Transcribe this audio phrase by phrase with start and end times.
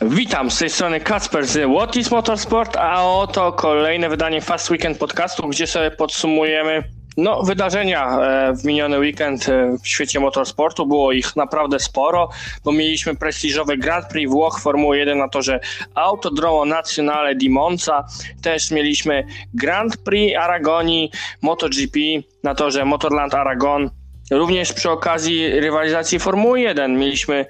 [0.00, 5.48] Witam, z tej strony Kacper z What Motorsport, a oto kolejne wydanie Fast Weekend podcastu,
[5.48, 6.82] gdzie sobie podsumujemy
[7.16, 10.86] no, wydarzenia e, w miniony weekend e, w świecie motorsportu.
[10.86, 12.28] Było ich naprawdę sporo,
[12.64, 15.60] bo mieliśmy prestiżowy Grand Prix Włoch Formuły 1 na torze
[15.94, 18.04] Autodromo Nazionale di Monza.
[18.42, 21.10] Też mieliśmy Grand Prix Aragonii
[21.42, 21.98] MotoGP
[22.42, 23.90] na torze Motorland Aragon.
[24.30, 27.46] Również przy okazji rywalizacji Formuły 1 mieliśmy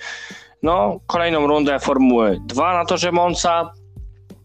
[0.62, 3.73] no, kolejną rundę Formuły 2 na torze Monza,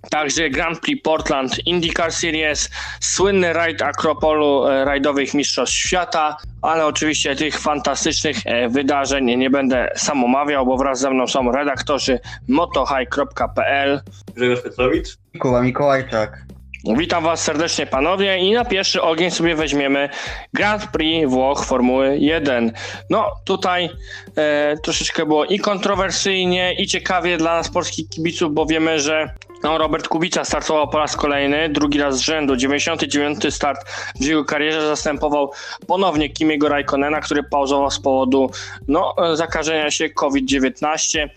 [0.10, 7.36] Także Grand Prix Portland IndyCar Series, słynny rajd Akropolu e, rajdowych mistrzostw świata, ale oczywiście
[7.36, 14.02] tych fantastycznych e, wydarzeń nie będę sam omawiał, bo wraz ze mną są redaktorzy motohigh.pl
[14.36, 15.18] Grzegorz Petrowicz.
[15.34, 16.48] Mikołaj Mikołajczak.
[16.84, 20.09] Witam Was serdecznie panowie i na pierwszy ogień sobie weźmiemy
[20.54, 22.72] Grand Prix Włoch Formuły 1.
[23.09, 23.90] No tutaj
[24.36, 29.77] e, troszeczkę było i kontrowersyjnie i ciekawie dla nas polskich kibiców, bo wiemy, że no,
[29.77, 34.88] Robert Kubica startował po raz kolejny, drugi raz z rzędu, 99 start w jego karierze,
[34.88, 35.52] zastępował
[35.88, 38.52] ponownie Kimiego Raikkonena, który pauzował z powodu
[38.88, 41.28] no, zakażenia się COVID-19.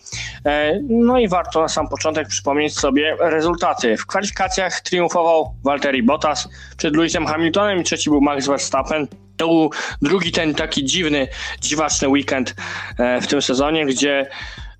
[0.47, 3.97] E, no i warto na sam początek przypomnieć sobie rezultaty.
[3.97, 9.07] W kwalifikacjach triumfował Valtteri Bottas przed Lewisem Hamiltonem i trzeci był Max Verstappen.
[9.37, 9.71] To był
[10.03, 11.29] drugi ten taki dziwny,
[11.61, 12.55] dziwaczny weekend
[12.99, 14.27] e, w tym sezonie, gdzie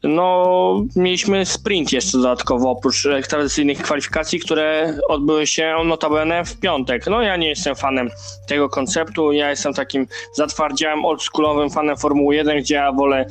[0.03, 7.07] no, mieliśmy sprint jeszcze dodatkowo, oprócz tradycyjnych kwalifikacji, które odbyły się notabene w piątek.
[7.07, 8.11] No, ja nie jestem fanem
[8.49, 13.27] tego konceptu, ja jestem takim zatwardziałym, oldschoolowym fanem Formuły 1, gdzie ja wolę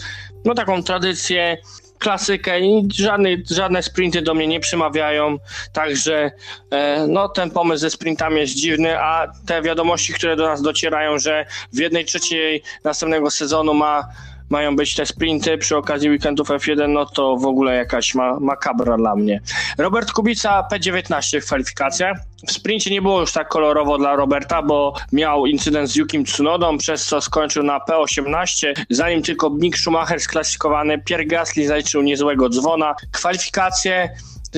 [0.46, 1.58] no, taką tradycję,
[2.00, 5.38] klasykę i żadne, żadne sprinty do mnie nie przemawiają,
[5.74, 6.32] także
[6.72, 11.20] e, no, ten pomysł ze sprintami jest dziwny, a te wiadomości, które do nas docierają,
[11.20, 14.04] że w jednej trzeciej następnego sezonu ma
[14.50, 18.98] mają być te sprinty przy okazji weekendów F1, no to w ogóle jakaś ma, makabra
[18.98, 19.42] dla mnie.
[19.78, 22.18] Robert Kubica P19 w kwalifikacjach.
[22.48, 26.78] W sprincie nie było już tak kolorowo dla Roberta, bo miał incydent z Yukim Tsunodą,
[26.78, 32.96] przez co skończył na P18, zanim tylko Mick Schumacher sklasyfikowany, Pierre Gasly zaliczył niezłego dzwona.
[33.12, 34.10] Kwalifikacje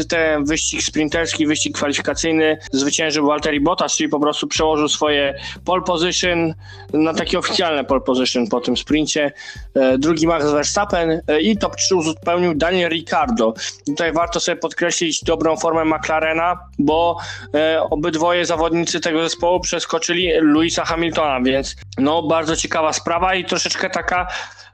[0.09, 5.35] ten wyścig sprinterski, wyścig kwalifikacyjny zwyciężył Walteri Bottas, czyli po prostu przełożył swoje
[5.65, 6.53] pole position
[6.93, 9.31] na takie oficjalne pole position po tym sprincie.
[9.75, 13.53] E, drugi Max Verstappen e, i top 3 uzupełnił Daniel Ricciardo.
[13.85, 17.17] Tutaj warto sobie podkreślić dobrą formę McLarena, bo
[17.53, 23.89] e, obydwoje zawodnicy tego zespołu przeskoczyli Louisa Hamiltona, więc no bardzo ciekawa sprawa i troszeczkę
[23.89, 24.27] taka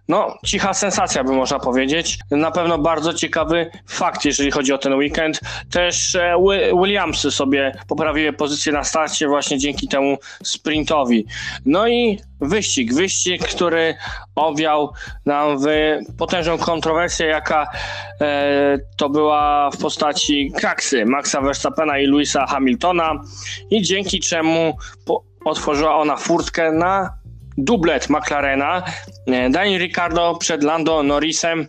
[0.08, 2.20] no, cicha sensacja, by można powiedzieć.
[2.32, 5.40] Na pewno bardzo ciekawy fakt, jeżeli chodzi o ten weekend.
[5.72, 6.36] Też e,
[6.82, 11.26] Williamsy sobie poprawiły pozycję na starcie właśnie dzięki temu sprintowi.
[11.66, 13.96] No i wyścig, wyścig, który
[14.36, 14.94] owiał
[15.26, 15.66] nam w
[16.18, 17.68] potężną kontrowersję, jaka
[18.22, 23.22] e, to była w postaci kraksy Maxa Verstappena i Louisa Hamiltona
[23.70, 27.17] i dzięki czemu po, otworzyła ona furtkę na
[27.58, 28.84] dublet McLarena.
[29.28, 31.68] E, Daniel Ricardo przed Lando Norrisem.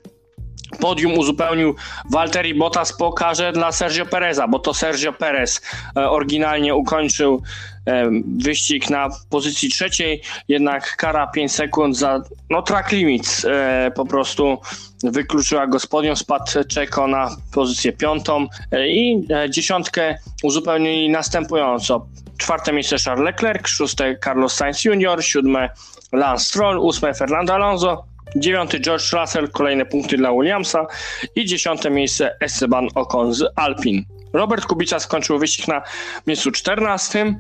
[0.81, 1.75] Podium uzupełnił
[2.11, 5.61] Valtteri Bottas po karze dla Sergio Pereza, bo to Sergio Perez
[5.97, 7.43] e, oryginalnie ukończył
[7.87, 13.47] e, wyścig na pozycji trzeciej, jednak kara 5 sekund za no, track limits
[13.95, 14.59] po prostu
[15.03, 18.47] wykluczyła go z podium, spadł Czeko na pozycję piątą
[18.89, 22.07] i dziesiątkę uzupełnili następująco.
[22.39, 25.71] Czwarte miejsce Charles Leclerc, szóste Carlos Sainz Jr., siódme
[26.13, 28.05] Lance Stroll, ósme Fernando Alonso,
[28.37, 30.87] dziewiąty George Russell, kolejne punkty dla Williamsa
[31.35, 34.05] i dziesiąte miejsce Esteban Ocon z Alpin.
[34.33, 35.83] Robert Kubica skończył wyścig na
[36.27, 37.35] miejscu 14,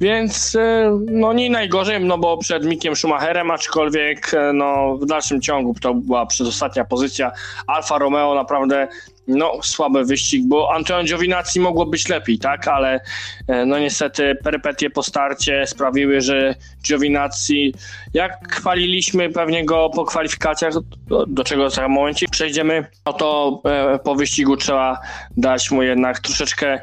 [0.00, 5.40] więc e, no nie najgorzej, no bo przed Mikiem Schumacherem, aczkolwiek e, no, w dalszym
[5.40, 7.32] ciągu to była przedostatnia pozycja.
[7.66, 8.88] Alfa Romeo naprawdę
[9.28, 13.00] no, słaby wyścig, bo Antonio Giovinazzi mogło być lepiej, tak, ale
[13.48, 16.54] e, no niestety perypetie po starcie sprawiły, że
[16.88, 17.74] Giovinazzi,
[18.14, 20.72] jak chwaliliśmy pewnie go po kwalifikacjach,
[21.06, 25.00] do, do czego tym momencie przejdziemy, no to e, po wyścigu trzeba
[25.36, 26.80] dać mu jednak troszeczkę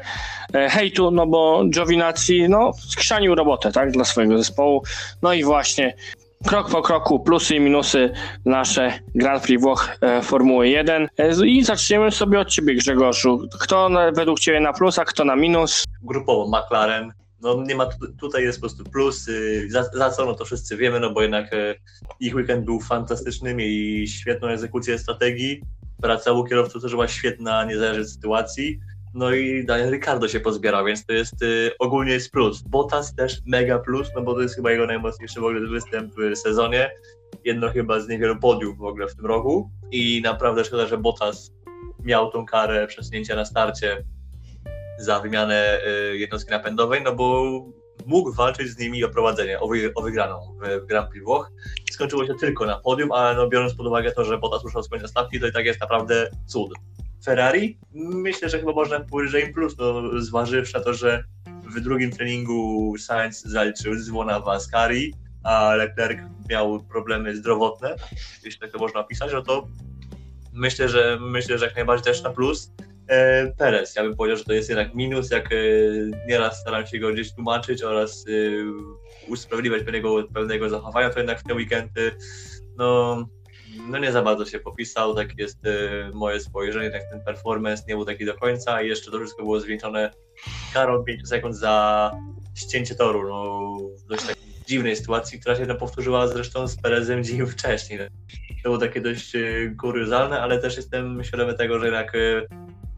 [0.54, 4.82] e, hejtu, no bo Giovinazzi, no, skrzanił robotę, tak, dla swojego zespołu,
[5.22, 5.94] no i właśnie
[6.46, 8.12] krok po kroku plusy i minusy
[8.44, 13.48] nasze Grand Prix Włoch e, Formuły 1 e, i zaczniemy sobie od Ciebie Grzegorzu.
[13.60, 15.84] Kto na, według Ciebie na plus, a kto na minus?
[16.02, 17.12] Grupowo McLaren.
[17.42, 17.86] No nie ma,
[18.20, 19.26] tutaj jest po prostu plus,
[19.68, 21.74] za, za co no to wszyscy wiemy, no bo jednak e,
[22.20, 25.62] ich weekend był fantastyczny, mieli świetną egzekucję strategii,
[26.02, 28.80] praca u kierowców też była świetna, niezależnie od sytuacji.
[29.14, 32.62] No i Daniel Ricardo się pozbierał, więc to jest y, ogólnie jest plus.
[32.62, 36.36] Bottas też mega plus, no bo to jest chyba jego najmocniejszy w ogóle występ w
[36.36, 36.90] sezonie.
[37.44, 39.70] Jedno chyba z niewielu podiów w ogóle w tym roku.
[39.90, 41.52] I naprawdę szkoda, że Bottas
[42.04, 44.04] miał tą karę przesunięcia na starcie
[44.98, 45.80] za wymianę
[46.12, 47.44] y, jednostki napędowej, no bo
[48.06, 51.50] mógł walczyć z nimi o prowadzenie, o, wy, o wygraną w Grand Prix Włoch.
[51.90, 54.88] Skończyło się tylko na podium, ale no, biorąc pod uwagę to, że Bottas ruszał z
[54.88, 56.72] końca stawki, to i tak jest naprawdę cud.
[57.24, 57.78] Ferrari?
[57.94, 61.24] Myślę, że chyba można powiedzieć, że im plus, no, zważywszy na to, że
[61.64, 65.14] w drugim treningu Sainz zaliczył dzwona w Ascari,
[65.44, 66.18] a Leclerc
[66.50, 67.96] miał problemy zdrowotne,
[68.44, 69.68] jeśli tak to można opisać, no to
[70.52, 72.72] myślę, że myślę, że jak najbardziej też na plus.
[73.08, 75.56] E, Perez, ja bym powiedział, że to jest jednak minus, jak e,
[76.28, 78.30] nieraz staram się go gdzieś tłumaczyć oraz e,
[79.28, 82.12] usprawiedliwiać pewnego, pewnego zachowania, to jednak w te weekendy
[82.76, 83.16] no,
[83.90, 85.58] no nie za bardzo się popisał, tak jest
[86.14, 89.60] moje spojrzenie, tak ten performance nie był taki do końca i jeszcze to wszystko było
[89.60, 90.10] zwieńczone
[90.74, 92.10] karą 5 sekund za
[92.54, 93.76] ścięcie toru, no
[94.08, 97.98] dość takiej dziwnej sytuacji, która się no, powtórzyła zresztą z Perezem dzień wcześniej.
[97.98, 99.32] To było takie dość
[99.80, 102.12] kuriozalne, ale też jestem świadomy tego, że jednak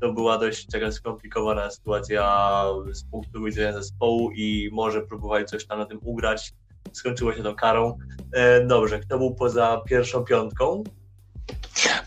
[0.01, 5.79] to była dość taka skomplikowana sytuacja z punktu widzenia zespołu i może próbowali coś tam
[5.79, 6.53] na tym ugrać.
[6.93, 7.99] Skończyło się tą karą.
[8.33, 10.85] E, dobrze, kto był poza pierwszą piątką?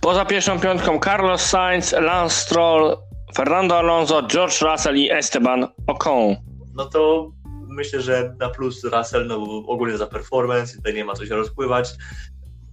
[0.01, 2.97] Poza pierwszą piątką Carlos Sainz, Lance Stroll,
[3.35, 6.35] Fernando Alonso, George Russell i Esteban Ocon.
[6.75, 7.31] No to
[7.67, 11.35] myślę, że na plus Russell, no bo ogólnie za performance, tutaj nie ma co się
[11.35, 11.89] rozpływać.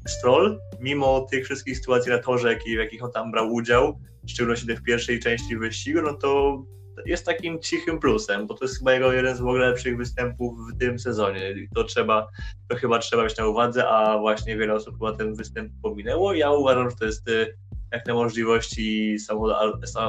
[0.06, 4.74] Stroll, mimo tych wszystkich sytuacji na torze, w jakich on tam brał udział, w szczególności
[4.74, 6.62] w pierwszej części wyścigu, no to
[7.06, 10.58] jest takim cichym plusem, bo to jest chyba jego jeden z w ogóle lepszych występów
[10.58, 11.54] w tym sezonie.
[11.74, 12.28] To trzeba,
[12.68, 16.34] to chyba trzeba mieć na uwadze, a właśnie wiele osób chyba ten występ pominęło.
[16.34, 17.56] Ja uważam, że to jest y,
[17.92, 19.54] jak na możliwości samochodu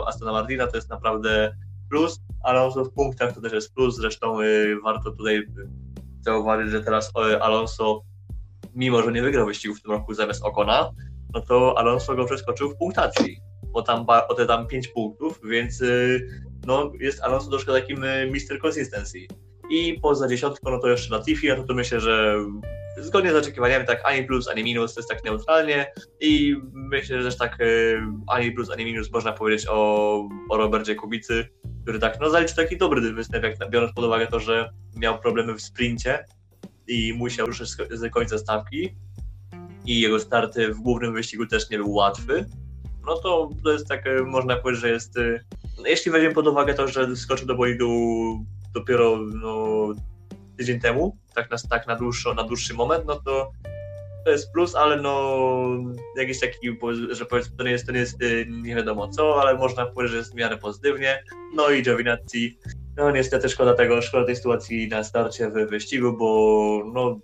[0.08, 1.56] Astona Martina, to jest naprawdę
[1.90, 5.48] plus, Alonso w punktach to też jest plus, zresztą y, warto tutaj
[6.22, 8.02] zauważyć, że teraz y, Alonso,
[8.76, 10.92] mimo że nie wygrał wyścigu w tym roku zamiast Okona,
[11.34, 13.38] no to Alonso go przeskoczył w punktacji
[13.74, 16.28] o tam, o te tam 5 punktów, więc y,
[16.66, 19.20] no, jest Alonso troszkę takim y, Mister Consistency.
[19.70, 22.36] I poza dziesiątką, no to jeszcze Latifi, no to myślę, że
[22.98, 25.94] zgodnie z oczekiwaniami tak ani plus, ani minus, to jest tak neutralnie.
[26.20, 30.96] I myślę, że też tak y, ani plus, ani minus można powiedzieć o, o Robercie
[30.96, 31.48] Kubicy,
[31.84, 35.54] który tak, no zaliczył taki dobry występ, jak biorąc pod uwagę to, że miał problemy
[35.54, 36.26] w sprincie
[36.88, 38.96] i musiał ruszyć z końca stawki.
[39.86, 42.46] I jego start w głównym wyścigu też nie był łatwy,
[43.06, 45.16] no to to jest tak, można powiedzieć, że jest,
[45.78, 47.90] no jeśli weźmiemy pod uwagę to, że skoczył do bolidu
[48.74, 49.88] dopiero no,
[50.58, 53.52] tydzień temu, tak na, tak na, dłuższy, na dłuższy moment, no to
[54.26, 55.40] to jest plus, ale no
[56.18, 56.78] jakiś taki,
[57.10, 60.12] że powiedzmy, to nie jest, to nie jest y, nie wiadomo co, ale można powiedzieć,
[60.12, 61.24] że jest w miarę pozytywnie.
[61.56, 62.58] No i Giovinazzi,
[62.98, 67.20] no niestety szkoda tego, szkoda tej sytuacji na starcie w wyścigu, bo no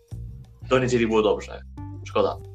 [0.70, 1.62] do niedzieli było dobrze.
[2.06, 2.49] Szkoda.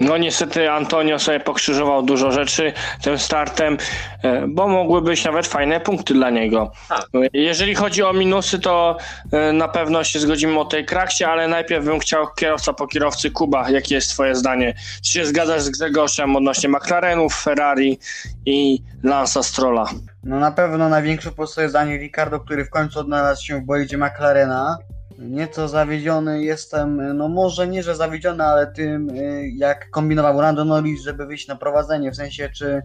[0.00, 3.76] No niestety Antonio sobie pokrzyżował dużo rzeczy tym startem,
[4.22, 6.72] e, bo mogły być nawet fajne punkty dla niego.
[6.88, 7.06] Tak.
[7.32, 8.96] Jeżeli chodzi o minusy, to
[9.32, 13.30] e, na pewno się zgodzimy o tej kraksie, ale najpierw bym chciał kierowca po kierowcy
[13.30, 14.74] Kuba, jakie jest twoje zdanie?
[15.04, 17.98] Czy się zgadzasz z Grzegorzem odnośnie McLarenów, Ferrari
[18.46, 19.84] i Lansa Strolla?
[20.24, 23.98] No na pewno największe po sobie zdanie Ricardo, który w końcu odnalazł się w bolidzie
[23.98, 24.78] McLarena
[25.20, 31.02] Nieco zawiedziony jestem, no może nie, że zawiedziony, ale tym, y, jak kombinował Rando Norris,
[31.02, 32.82] żeby wyjść na prowadzenie, w sensie, czy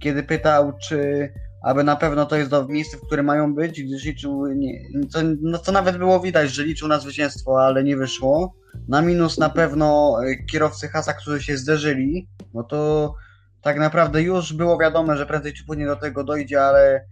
[0.00, 4.04] kiedy pytał, czy aby na pewno to jest to miejsce, w którym mają być, gdyż
[4.04, 8.54] liczył, nie, co, no co nawet było widać, że liczył na zwycięstwo, ale nie wyszło.
[8.88, 13.14] Na minus na pewno y, kierowcy Hasa, którzy się zderzyli, no to
[13.62, 17.04] tak naprawdę już było wiadome, że prędzej czy później do tego dojdzie, ale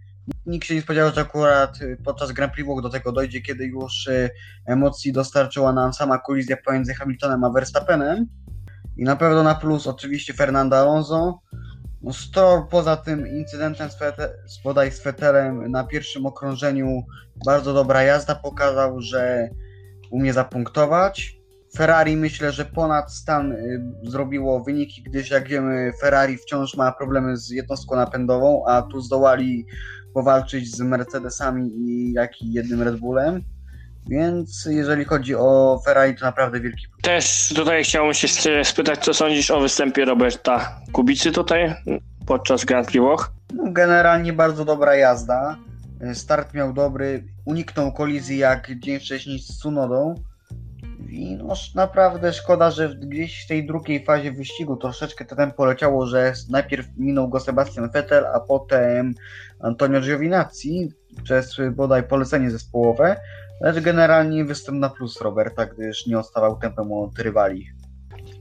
[0.45, 4.07] Nikt się nie spodziewał, że akurat y, podczas Grand Prix do tego dojdzie, kiedy już
[4.07, 4.29] y,
[4.65, 8.25] emocji dostarczyła nam sama kolizja pomiędzy Hamiltonem a Verstappenem.
[8.97, 11.39] I na pewno na plus oczywiście Fernando Alonso.
[12.01, 17.03] No Stroll poza tym incydentem z, Fete, z bodaj z Fetelem na pierwszym okrążeniu
[17.45, 19.49] bardzo dobra jazda pokazał, że
[20.11, 21.39] umie zapunktować.
[21.75, 27.37] Ferrari myślę, że ponad stan y, zrobiło wyniki, gdyż jak wiemy Ferrari wciąż ma problemy
[27.37, 29.65] z jednostką napędową, a tu zdołali
[30.13, 33.41] powalczyć z Mercedesami i jak i jednym Red Bullem.
[34.09, 36.85] Więc jeżeli chodzi o Ferrari, to naprawdę wielki.
[37.01, 38.27] Też tutaj chciałbym się
[38.63, 41.75] spytać, co sądzisz o występie Roberta Kubicy tutaj
[42.25, 43.31] podczas Grand Prix Włoch?
[43.53, 45.57] No, generalnie bardzo dobra jazda.
[46.13, 50.15] Start miał dobry, uniknął kolizji jak dzień wcześniej z Sunodą.
[51.09, 56.05] I no, naprawdę szkoda, że gdzieś w tej drugiej fazie wyścigu troszeczkę to tempo leciało,
[56.05, 59.13] że najpierw minął go Sebastian Vettel, a potem
[59.59, 60.89] Antonio Giovinazzi
[61.23, 63.15] przez bodaj polecenie zespołowe,
[63.61, 67.67] lecz generalnie występ na plus Roberta, gdyż nie odstawał tempem od rywali.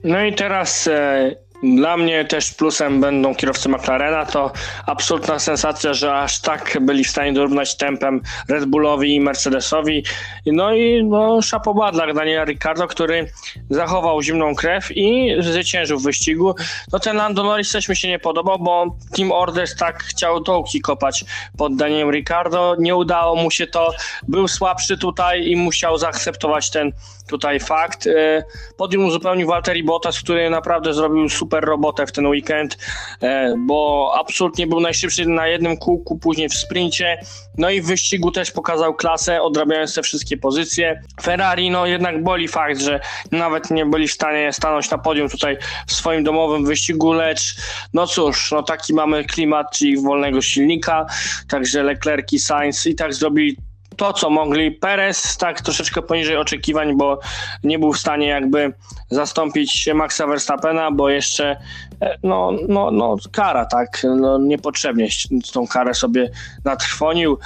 [0.04, 1.30] No i teraz e,
[1.62, 4.26] Dla mnie też plusem będą kierowcy McLarena.
[4.26, 4.52] To
[4.86, 10.04] absolutna sensacja, że aż tak byli w stanie dorównać tempem Red Bullowi i Mercedesowi.
[10.46, 13.30] No i no, szapoba dla Daniela Ricciardo, który
[13.70, 16.54] zachował zimną krew i zwyciężył w wyścigu.
[16.92, 20.80] No ten Lando Norris też mi się nie podobał, bo Team Orders tak chciał dołki
[20.80, 21.24] kopać
[21.56, 22.76] pod Danielem Ricciardo.
[22.78, 23.90] Nie udało mu się to.
[24.28, 26.92] Był słabszy tutaj i musiał zaakceptować ten
[27.28, 28.06] tutaj fakt.
[28.06, 28.44] E,
[28.76, 32.78] podium uzupełnił Walteri Bottas, który naprawdę zrobił super robotę w ten weekend,
[33.22, 37.20] e, bo absolutnie był najszybszy na jednym kółku, później w sprincie,
[37.58, 41.02] no i w wyścigu też pokazał klasę, odrabiając te wszystkie pozycje.
[41.22, 43.00] Ferrari, no jednak boli fakt, że
[43.32, 47.56] nawet nie byli w stanie stanąć na podium tutaj w swoim domowym wyścigu, lecz
[47.92, 51.06] no cóż, no taki mamy klimat, czyli wolnego silnika,
[51.48, 53.56] także Leclerc i Sainz i tak zrobili
[53.98, 54.72] to, co mogli.
[54.72, 57.18] Perez tak troszeczkę poniżej oczekiwań, bo
[57.64, 58.72] nie był w stanie jakby
[59.10, 61.56] zastąpić Maxa Verstappena, bo jeszcze
[62.02, 65.08] e, no, no, no kara, tak, no, niepotrzebnie
[65.52, 66.30] tą karę sobie
[66.64, 67.38] natrwonił.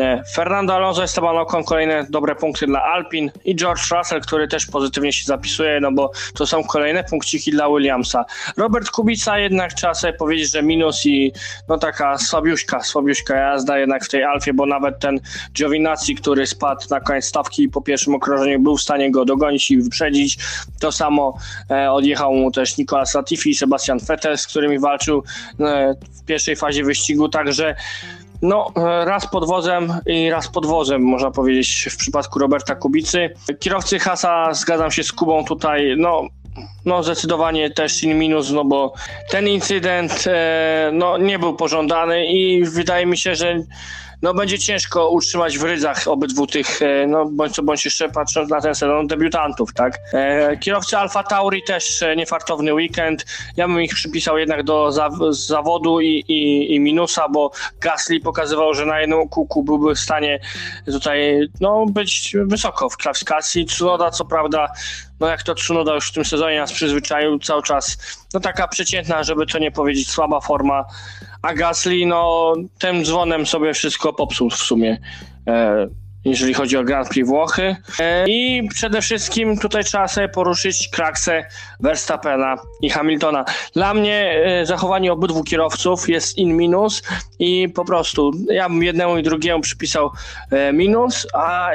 [0.00, 4.66] E, Fernando Alonso, Esteban Ocon, kolejne dobre punkty dla Alpin i George Russell, który też
[4.66, 8.24] pozytywnie się zapisuje, no bo to są kolejne punkciki dla Williamsa.
[8.56, 11.32] Robert Kubica jednak trzeba sobie powiedzieć, że minus i
[11.68, 15.20] no taka słabiuśka, słabiuśka jazda jednak w tej Alfie, bo nawet ten
[15.52, 19.78] Giovinazzi, który spadł na koniec stawki po pierwszym okrążeniu, był w stanie go dogonić i
[19.78, 20.38] wyprzedzić.
[20.80, 21.38] To samo
[21.70, 25.22] e, odjechał mu też Nicolas Latifi i Sebastian Vettel, z którymi walczył
[25.60, 27.74] e, w pierwszej fazie wyścigu, także
[28.42, 28.72] no,
[29.04, 33.30] raz podwozem i raz podwozem, można powiedzieć, w przypadku Roberta Kubicy.
[33.60, 36.22] Kierowcy Hasa, zgadzam się z Kubą tutaj, no,
[36.84, 38.92] no zdecydowanie też in minus, no bo
[39.30, 43.62] ten incydent e, no, nie był pożądany i wydaje mi się, że
[44.22, 48.50] no będzie ciężko utrzymać w rydzach obydwu tych, e, no bądź co bądź jeszcze patrząc
[48.50, 49.98] na ten sezon, debiutantów, tak.
[50.12, 53.26] E, kierowcy Alfa Tauri też e, niefartowny weekend.
[53.56, 58.74] Ja bym ich przypisał jednak do za, zawodu i, i, i, minusa, bo Gasly pokazywał,
[58.74, 60.40] że na jednym kółku byłby w stanie
[60.86, 63.66] tutaj no, być wysoko w klasyfikacji.
[63.66, 64.68] Tsunoda co prawda
[65.20, 67.98] no jak to Tsunoda już w tym sezonie nas przyzwyczaił cały czas,
[68.34, 70.84] no taka przeciętna, żeby to nie powiedzieć, słaba forma,
[71.42, 74.98] a Gasly, no tym dzwonem sobie wszystko popsuł w sumie.
[75.46, 75.88] E,
[76.24, 77.76] jeżeli chodzi o Grand Prix Włochy.
[78.00, 81.44] E, I przede wszystkim tutaj trzeba sobie poruszyć kraksę
[81.80, 83.44] Verstappena i Hamiltona.
[83.74, 87.02] Dla mnie e, zachowanie obydwu kierowców jest in minus
[87.38, 90.10] i po prostu ja bym jednemu i drugiemu przypisał
[90.50, 91.70] e, minus, a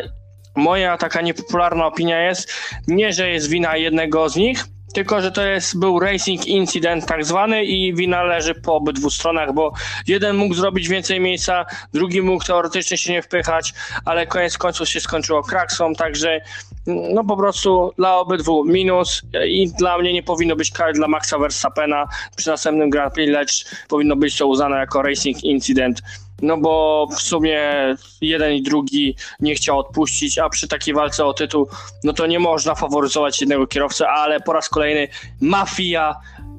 [0.56, 2.54] moja taka niepopularna opinia jest
[2.88, 7.26] nie, że jest wina jednego z nich, tylko że to jest był racing incident tak
[7.26, 9.74] zwany i wina leży po obydwu stronach, bo
[10.08, 13.74] jeden mógł zrobić więcej miejsca, drugi mógł teoretycznie się nie wpychać,
[14.06, 16.42] ale koniec końców się skończyło kraksą, także
[16.88, 21.38] no po prostu dla obydwu minus i dla mnie nie powinno być kary dla Maxa
[21.38, 22.08] Verstappena.
[22.36, 26.02] Przy następnym Grand Prix, lecz powinno być to uznane jako racing incident.
[26.42, 27.62] No bo w sumie
[28.22, 31.68] jeden i drugi nie chciał odpuścić, a przy takiej walce o tytuł,
[32.04, 35.08] no to nie można faworyzować jednego kierowcy, ale po raz kolejny
[35.42, 36.16] mafia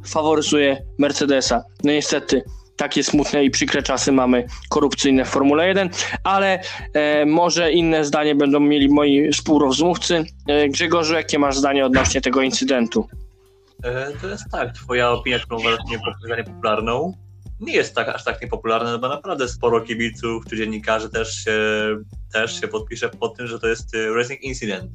[0.06, 1.64] faworyzuje Mercedesa.
[1.84, 2.44] No niestety,
[2.76, 5.90] takie smutne i przykre czasy mamy korupcyjne w Formule 1,
[6.24, 6.60] ale
[6.92, 10.24] e, może inne zdanie będą mieli moi współrozmówcy.
[10.48, 13.08] E, Grzegorzu, jakie masz zdanie odnośnie tego incydentu?
[13.84, 15.98] E, to jest tak, twoja opinia, którą uważasz nie
[16.44, 17.14] popularną,
[17.60, 21.58] nie jest tak, aż tak niepopularne, bo naprawdę sporo kibiców czy dziennikarzy też się,
[22.32, 24.90] też się podpisze pod tym, że to jest y, Racing Incident.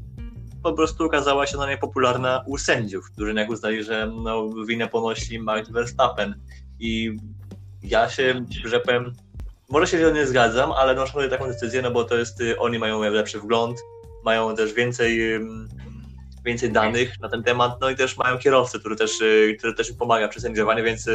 [0.64, 5.40] Po prostu okazała się ona niepopularna u sędziów, którzy jak uznali, że no, winę ponosi
[5.40, 6.36] Max Verstappen.
[6.80, 7.18] I
[7.84, 9.14] ja się, że powiem,
[9.70, 12.80] może się nie zgadzam, ale no, szanuję taką decyzję, no bo to jest, y, oni
[12.80, 13.80] mają lepszy wgląd,
[14.26, 15.40] mają też więcej
[16.46, 19.90] więcej danych na ten temat, no i też mają kierowcę, który też, y, który też
[19.90, 21.10] im pomaga przy sędziowaniu, więc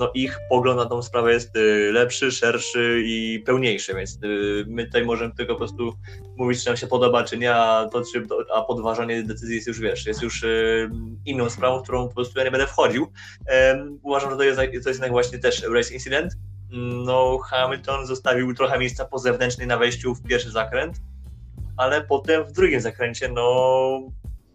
[0.00, 4.84] no ich pogląd na tą sprawę jest y, lepszy, szerszy i pełniejszy, więc y, my
[4.84, 5.92] tutaj możemy tylko po prostu
[6.36, 9.80] mówić, czy nam się podoba, czy nie, a, to, czy, a podważanie decyzji jest już,
[9.80, 10.90] wiesz, jest już y,
[11.26, 13.12] inną sprawą, w którą po prostu ja nie będę wchodził.
[14.02, 16.32] Uważam, że to jest, to jest właśnie też race incident.
[17.04, 20.96] No, Hamilton zostawił trochę miejsca po zewnętrznej na wejściu w pierwszy zakręt,
[21.76, 23.42] ale potem w drugim zakręcie, no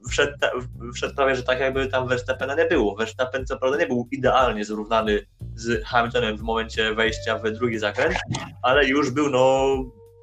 [0.09, 0.33] wszedł,
[0.93, 2.95] wszedł prawie, że tak jakby tam Verstappena nie było.
[2.95, 8.15] Verstappen co prawda nie był idealnie zrównany z Hamiltonem w momencie wejścia w drugi zakręt,
[8.61, 9.75] ale już był no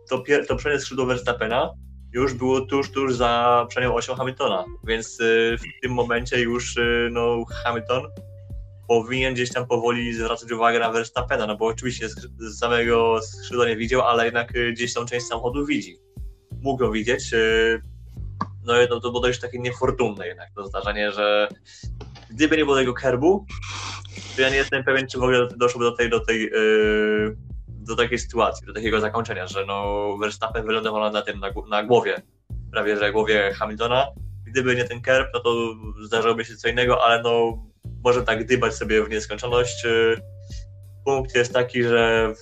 [0.09, 1.75] to, to przednie skrzydło Verstappena
[2.12, 7.09] już było tuż, tuż za przednią osią Hamiltona, więc y, w tym momencie już y,
[7.12, 8.03] no, Hamilton
[8.89, 13.77] powinien gdzieś tam powoli zwracać uwagę na Verstappena, no bo oczywiście z samego skrzydła nie
[13.77, 15.99] widział, ale jednak y, gdzieś tą część samochodu widzi.
[16.61, 17.31] Mógł ją widzieć,
[18.64, 21.49] no, no to było dość takie niefortunne jednak to zdarzenie, że
[22.31, 23.47] gdyby nie było tego kerbu,
[24.37, 27.37] to ja nie jestem pewien, czy w ogóle doszłoby do tej, do tej, yy,
[27.69, 32.23] do takiej sytuacji, do takiego zakończenia, że no Verstappen wylądował na tym, na, na głowie,
[32.73, 34.07] prawie że głowie Hamiltona.
[34.47, 37.62] Gdyby nie ten kerb, no to zdarzyłoby się co innego, ale no
[38.04, 39.85] może tak dybać sobie w nieskończoność.
[39.85, 40.16] Yy,
[41.04, 42.35] Punkt jest taki, że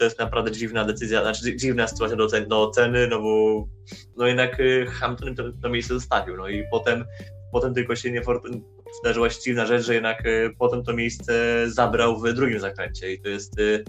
[0.00, 3.64] to jest naprawdę dziwna decyzja, znaczy dzi- dziwna sytuacja do, do oceny, no bo
[4.16, 7.04] no jednak yy, Hamilton to, to miejsce zostawił, no i potem,
[7.52, 8.22] potem tylko się nie
[9.00, 11.32] zdarzyła się dziwna rzecz, że jednak y, potem to miejsce
[11.66, 13.84] zabrał w drugim zakręcie i to jest y,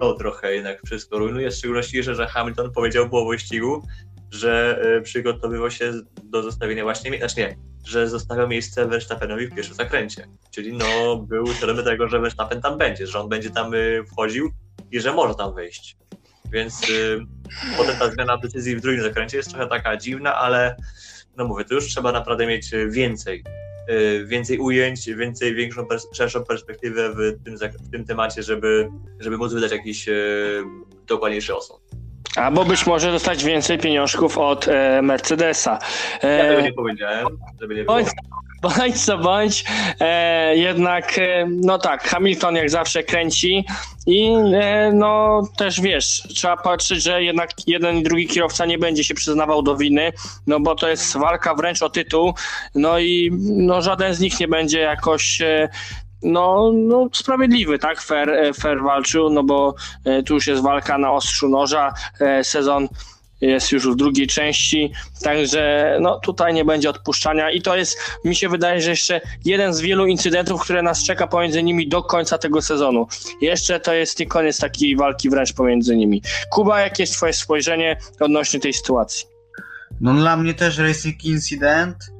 [0.00, 3.82] to trochę jednak wszystko rujnuje, w szczególności, że, że Hamilton powiedział po wyścigu,
[4.30, 5.92] że y, przygotowywał się
[6.24, 7.56] do zostawienia właśnie, znaczy nie,
[7.86, 12.78] że zostawiał miejsce Verstappenowi w pierwszym zakręcie, czyli no był świadomy tego, że Verstappen tam
[12.78, 14.50] będzie, że on będzie tam y, wchodził
[14.94, 15.96] i że może tam wejść.
[16.52, 17.18] Więc y,
[17.76, 20.76] potem ta zmiana decyzji w drugim zakręcie jest trochę taka dziwna, ale
[21.36, 23.44] no mówię, to już trzeba naprawdę mieć więcej
[23.90, 28.88] y, więcej ujęć, więcej, większą, pers- szerszą perspektywę w tym, w tym temacie, żeby,
[29.20, 30.62] żeby móc wydać jakiś y,
[31.06, 31.80] dokładniejszy osąd.
[32.36, 35.78] Albo być może dostać więcej pieniążków od e, Mercedesa.
[36.22, 37.26] Ja tego E, nie powiedziałem,
[37.60, 37.98] żeby nie było.
[38.68, 39.64] Bądź, co bądź,
[40.00, 43.64] e, jednak, e, no tak, Hamilton jak zawsze kręci
[44.06, 49.04] i e, no też wiesz, trzeba patrzeć, że jednak jeden i drugi kierowca nie będzie
[49.04, 50.12] się przyznawał do winy,
[50.46, 52.34] no bo to jest walka wręcz o tytuł,
[52.74, 55.68] no i no żaden z nich nie będzie jakoś e,
[56.22, 60.98] no, no sprawiedliwy, tak, fair, e, fair walczył, no bo e, tu już jest walka
[60.98, 61.94] na ostrzu noża,
[62.42, 62.88] sezon
[63.40, 68.36] jest już w drugiej części, także no tutaj nie będzie odpuszczania i to jest, mi
[68.36, 72.38] się wydaje, że jeszcze jeden z wielu incydentów, które nas czeka pomiędzy nimi do końca
[72.38, 73.06] tego sezonu.
[73.40, 76.22] Jeszcze to jest nie koniec takiej walki wręcz pomiędzy nimi.
[76.50, 79.26] Kuba, jakie jest twoje spojrzenie odnośnie tej sytuacji?
[80.00, 82.13] No dla mnie też Racing Incident.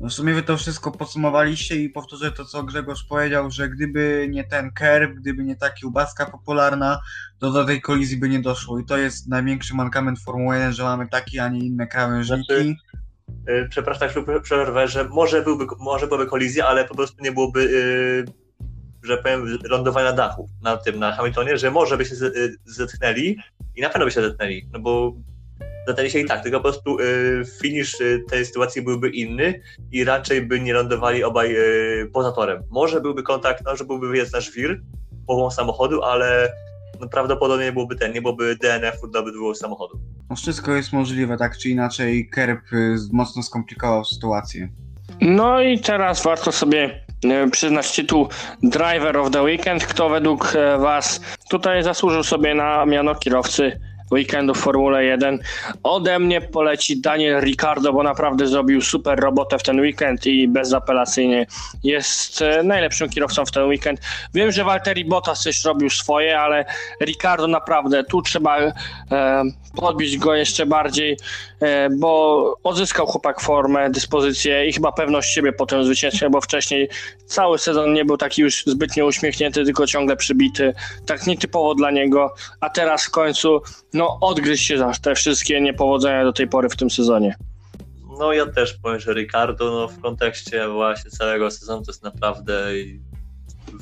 [0.00, 4.26] No w sumie wy to wszystko podsumowaliście i powtórzę to, co Grzegorz powiedział, że gdyby
[4.30, 7.00] nie ten kerb, gdyby nie ta kiełbaska popularna,
[7.38, 8.78] to do tej kolizji by nie doszło.
[8.78, 12.44] I to jest największy mankament Formuły 1, że mamy takie, a nie inne krawężniki.
[12.46, 12.74] Znaczy-
[13.48, 17.60] Y, Przepraszam, tak przerwę, że może, byłby, może byłaby kolizja, ale po prostu nie byłoby,
[17.60, 18.24] y,
[19.02, 23.36] że powiem, lądowania dachu na tym, na Hamiltonie, że może by się y, zetknęli
[23.76, 25.12] i na pewno by się zetknęli, no bo
[25.86, 29.60] zetknęli się i tak, tylko po prostu y, finisz y, tej sytuacji byłby inny
[29.92, 32.62] i raczej by nie lądowali obaj y, poza torem.
[32.70, 34.82] Może byłby kontakt, no, że byłby wyjazd na żwir
[35.26, 36.52] połową samochodu, ale
[37.00, 40.00] no, prawdopodobnie nie byłoby ten, nie byłoby DNF-u do obydwu samochodów.
[40.30, 42.60] No wszystko jest możliwe, tak czy inaczej kerb
[43.12, 44.68] mocno skomplikował sytuację.
[45.20, 47.04] No i teraz warto sobie
[47.52, 48.28] przyznać tytuł
[48.62, 49.86] Driver of the Weekend.
[49.86, 51.20] Kto według e, Was
[51.50, 53.80] tutaj zasłużył sobie na miano kierowcy
[54.12, 55.38] weekendu w Formule 1?
[55.82, 61.46] Ode mnie poleci Daniel Ricciardo, bo naprawdę zrobił super robotę w ten weekend i bezapelacyjnie
[61.82, 64.00] jest e, najlepszym kierowcą w ten weekend.
[64.34, 66.64] Wiem, że Valtteri Bottas też robił swoje, ale
[67.02, 68.72] Ricardo naprawdę tu trzeba e,
[69.76, 71.16] podbić go jeszcze bardziej,
[71.98, 76.88] bo odzyskał chłopak formę, dyspozycję i chyba pewność siebie po tym zwycięstwie, bo wcześniej
[77.26, 80.74] cały sezon nie był taki już zbytnio uśmiechnięty, tylko ciągle przybity,
[81.06, 83.62] tak nietypowo dla niego, a teraz w końcu
[83.94, 87.34] no odgryźć się za te wszystkie niepowodzenia do tej pory w tym sezonie.
[88.18, 92.66] No ja też powiem, że Ricardo no, w kontekście właśnie całego sezonu to jest naprawdę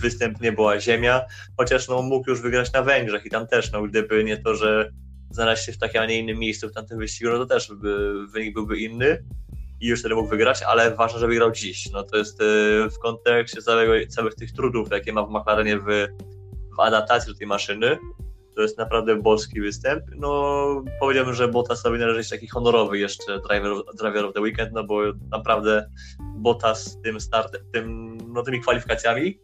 [0.01, 1.21] występ nie była ziemia,
[1.57, 4.91] chociaż no, mógł już wygrać na Węgrzech i tam też, no gdyby nie to, że
[5.31, 8.27] znalazł się w takim, a nie innym miejscu w tamtym wyścigu, no to też by,
[8.27, 9.25] wynik byłby inny
[9.81, 11.91] i już wtedy mógł wygrać, ale ważne, żeby grał dziś.
[11.91, 12.45] No to jest y,
[12.91, 15.85] w kontekście całego, całych tych trudów, jakie ma w McLarenie w,
[16.77, 17.99] w adaptacji do tej maszyny,
[18.59, 20.05] to jest naprawdę boski występ.
[20.17, 25.01] No, powiedziałbym, że Bottasowi należy taki honorowy jeszcze driver, driver of the weekend, no bo
[25.31, 25.91] naprawdę
[26.37, 29.41] Bottas tym startem, tym, no, tymi kwalifikacjami,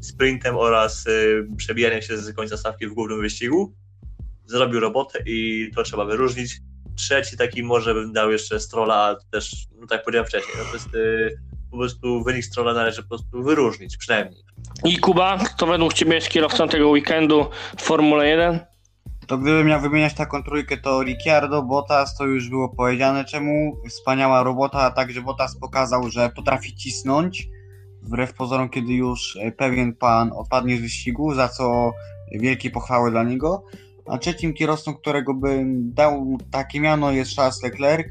[0.00, 3.74] sprintem oraz y, przebijaniem się z końca stawki w głównym wyścigu
[4.48, 6.60] zrobił robotę i to trzeba wyróżnić.
[6.96, 10.72] Trzeci taki może bym dał jeszcze Strolla, ale też, no tak powiedziałem wcześniej, no to
[10.72, 11.38] jest y,
[11.70, 14.42] po prostu wynik Strolla należy po prostu wyróżnić, przynajmniej.
[14.84, 18.60] I Kuba, kto według Ciebie jest kierowcą tego weekendu w Formule 1?
[19.26, 23.76] To gdybym miał wymieniać taką trójkę, to Ricciardo, Bottas, to już było powiedziane czemu.
[23.88, 27.48] Wspaniała robota, a także Bottas pokazał, że potrafi cisnąć,
[28.02, 31.92] wbrew pozorom, kiedy już e, pewien pan odpadnie z wyścigu, za co
[32.32, 33.64] wielkie pochwały dla niego.
[34.10, 38.06] A trzecim kierowcą, którego bym dał takie miano jest Charles Leclerc.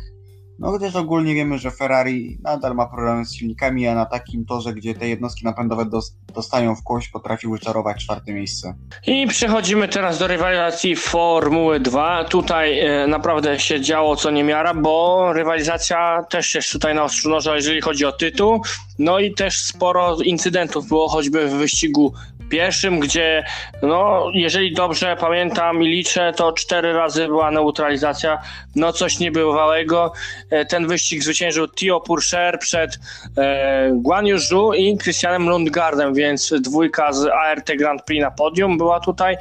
[0.59, 4.73] No gdyż ogólnie wiemy, że Ferrari nadal ma problemy z silnikami, a na takim torze,
[4.73, 8.75] gdzie te jednostki napędowe dos- dostają w kość, potrafi wyczarować czwarte miejsce.
[9.07, 12.23] I przechodzimy teraz do rywalizacji Formuły 2.
[12.25, 17.55] Tutaj e, naprawdę się działo co niemiara, bo rywalizacja też jest tutaj na ostrzu noża,
[17.55, 18.61] jeżeli chodzi o tytuł.
[18.99, 22.13] No i też sporo incydentów było choćby w wyścigu
[22.49, 23.43] pierwszym, gdzie
[23.81, 28.41] no, jeżeli dobrze pamiętam i liczę, to cztery razy była neutralizacja,
[28.75, 30.13] no coś niebywałego.
[30.49, 32.99] E, ten wyścig zwyciężył Tio Purcher przed
[33.37, 34.37] e, Guan Yu
[34.73, 39.37] i Christianem Lundgardem, więc dwójka z ART Grand Prix na podium była tutaj.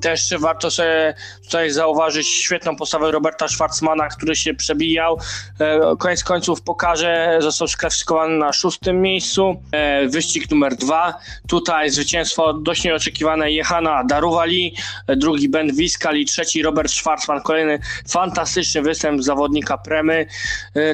[0.00, 1.14] Też warto sobie
[1.44, 5.18] tutaj zauważyć świetną postawę Roberta Schwarzmana, który się przebijał.
[5.60, 9.62] E, koniec końców pokaże, został sklasyfikowany na szóstym miejscu.
[9.72, 11.14] E, wyścig numer dwa.
[11.48, 14.74] Tutaj zwycięstwo dość nieoczekiwane Jehana Daruwali,
[15.06, 17.40] e, drugi Ben Wiskal i trzeci Robert Schwarzman.
[17.40, 17.78] Kolejny
[18.08, 20.26] fantastyczny występ zawodnika Premy.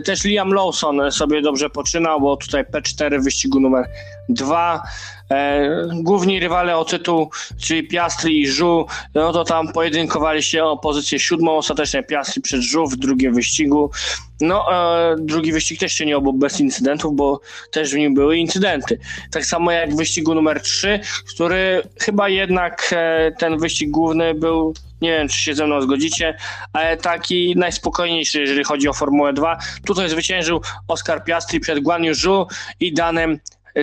[0.04, 3.88] Też Liam Lawson sobie dobrze poczynał, bo tutaj P4 w wyścigu numer
[4.34, 4.82] dwa.
[5.30, 10.76] E, główni rywale o tytuł, czyli Piastri i Żu, no to tam pojedynkowali się o
[10.76, 13.90] pozycję siódmą, ostatecznie Piastri przed Żu w drugim wyścigu.
[14.40, 17.40] No, e, drugi wyścig też się nie obył bez incydentów, bo
[17.70, 18.98] też w nim były incydenty.
[19.30, 21.00] Tak samo jak w wyścigu numer 3,
[21.34, 26.36] który chyba jednak e, ten wyścig główny był nie wiem, czy się ze mną zgodzicie,
[26.72, 29.58] ale taki najspokojniejszy, jeżeli chodzi o Formułę 2.
[29.86, 32.12] Tutaj zwyciężył Oscar Piastri przed Guan Yu
[32.80, 33.38] i Danem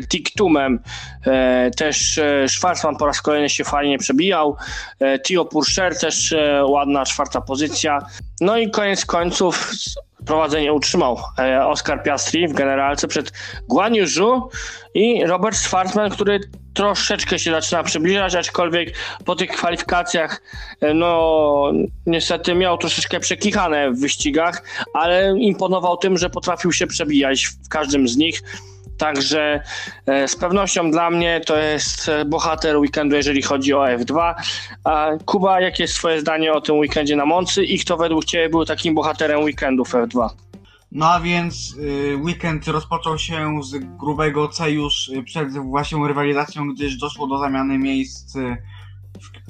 [0.10, 0.80] Tiktumem.
[1.25, 4.56] E, też e, Schwarzman po raz kolejny się fajnie przebijał.
[4.99, 7.99] E, Tio Purcher też ładna czwarta pozycja.
[8.41, 9.71] No i koniec końców
[10.25, 11.17] prowadzenie utrzymał
[11.65, 13.32] Oscar Piastri w generalce przed
[13.67, 13.93] Guan
[14.93, 16.39] i Robert Schwarzman, który
[16.73, 20.41] troszeczkę się zaczyna przybliżać, aczkolwiek po tych kwalifikacjach
[20.95, 21.71] no
[22.06, 28.08] niestety miał troszeczkę przekichane w wyścigach, ale imponował tym, że potrafił się przebijać w każdym
[28.08, 28.41] z nich.
[29.00, 29.64] Także
[30.06, 34.34] e, z pewnością dla mnie to jest e, bohater weekendu, jeżeli chodzi o F2.
[34.84, 38.50] A Kuba, jakie jest Twoje zdanie o tym weekendzie na Moncy i kto według Ciebie
[38.50, 40.30] był takim bohaterem weekendu w F2?
[40.92, 46.98] No a więc y, weekend rozpoczął się z grubego C już przed właśnie rywalizacją, gdyż
[46.98, 48.38] doszło do zamiany miejsc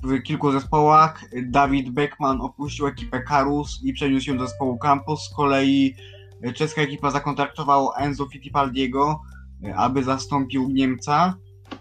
[0.03, 1.25] w kilku zespołach.
[1.43, 5.23] Dawid Beckman opuścił ekipę Karus i przeniósł się do zespołu Campus.
[5.23, 5.95] Z kolei
[6.55, 9.21] czeska ekipa zakontraktowała Enzo Fittipaldiego,
[9.75, 11.33] aby zastąpił Niemca.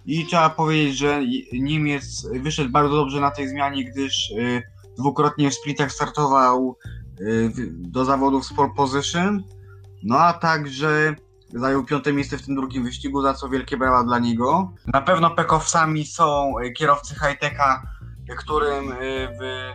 [0.06, 4.62] I trzeba powiedzieć, że Niemiec wyszedł bardzo dobrze na tej zmianie, gdyż y,
[4.98, 6.76] dwukrotnie w splitach startował
[7.20, 9.44] y, do zawodów z pole position.
[10.02, 11.14] No a także
[11.54, 14.72] zajął piąte miejsce w tym drugim wyścigu, za co wielkie brawa dla niego.
[14.86, 17.82] Na pewno pekowcami są kierowcy high-techa,
[18.38, 19.72] którym y, w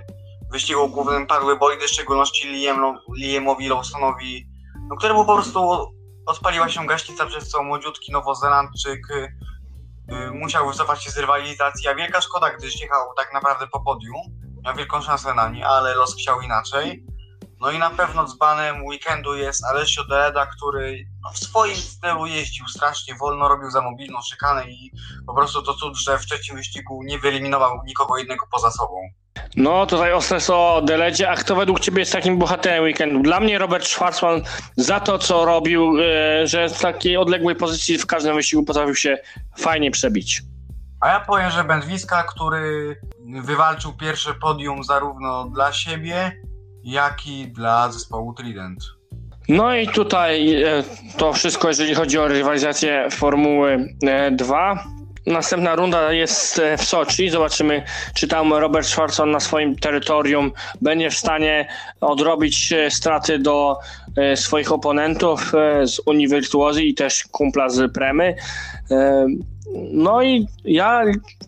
[0.51, 4.47] wyścigu głównym padły bolidy, w szczególności Liam, Liamowi Lawsonowi,
[4.89, 5.59] no, któremu po prostu
[6.25, 9.37] odpaliła się gaśnica, przez co młodziutki Nowozelandczyk y,
[10.13, 14.21] y, musiał wycofać się z rywalizacji, a wielka szkoda, gdyż jechał tak naprawdę po podium,
[14.65, 17.05] miał wielką szansę na nie, ale los chciał inaczej.
[17.63, 22.67] No i na pewno dzbanem weekendu jest Alessio Deeda, który no, w swoim stylu jeździł
[22.67, 24.91] strasznie wolno, robił za mobilną szykanę i
[25.27, 28.95] po prostu to cud, że w trzecim wyścigu nie wyeliminował nikogo innego poza sobą.
[29.55, 31.29] No, tutaj ostre o Deledzie.
[31.29, 33.19] A kto według Ciebie jest takim bohaterem weekendu?
[33.19, 34.41] Dla mnie Robert Schwarzman
[34.77, 39.17] za to, co robił, e, że z takiej odległej pozycji w każdym wyścigu potrafił się
[39.57, 40.41] fajnie przebić.
[41.01, 42.95] A ja powiem, że Bendwiska, który
[43.43, 46.31] wywalczył pierwsze podium zarówno dla siebie,
[46.83, 48.79] jak i dla zespołu Trident.
[49.49, 50.83] No i tutaj e,
[51.17, 53.95] to wszystko, jeżeli chodzi o rywalizację Formuły
[54.31, 54.73] 2.
[54.73, 57.29] E, Następna runda jest e, w Soczi.
[57.29, 57.83] Zobaczymy,
[58.15, 61.67] czy tam Robert Schwarzman na swoim terytorium będzie w stanie
[62.01, 63.79] odrobić straty do
[64.35, 65.51] swoich oponentów
[65.85, 68.35] z Unii Virtuosi i też kumpla z Premy.
[69.75, 71.01] No i ja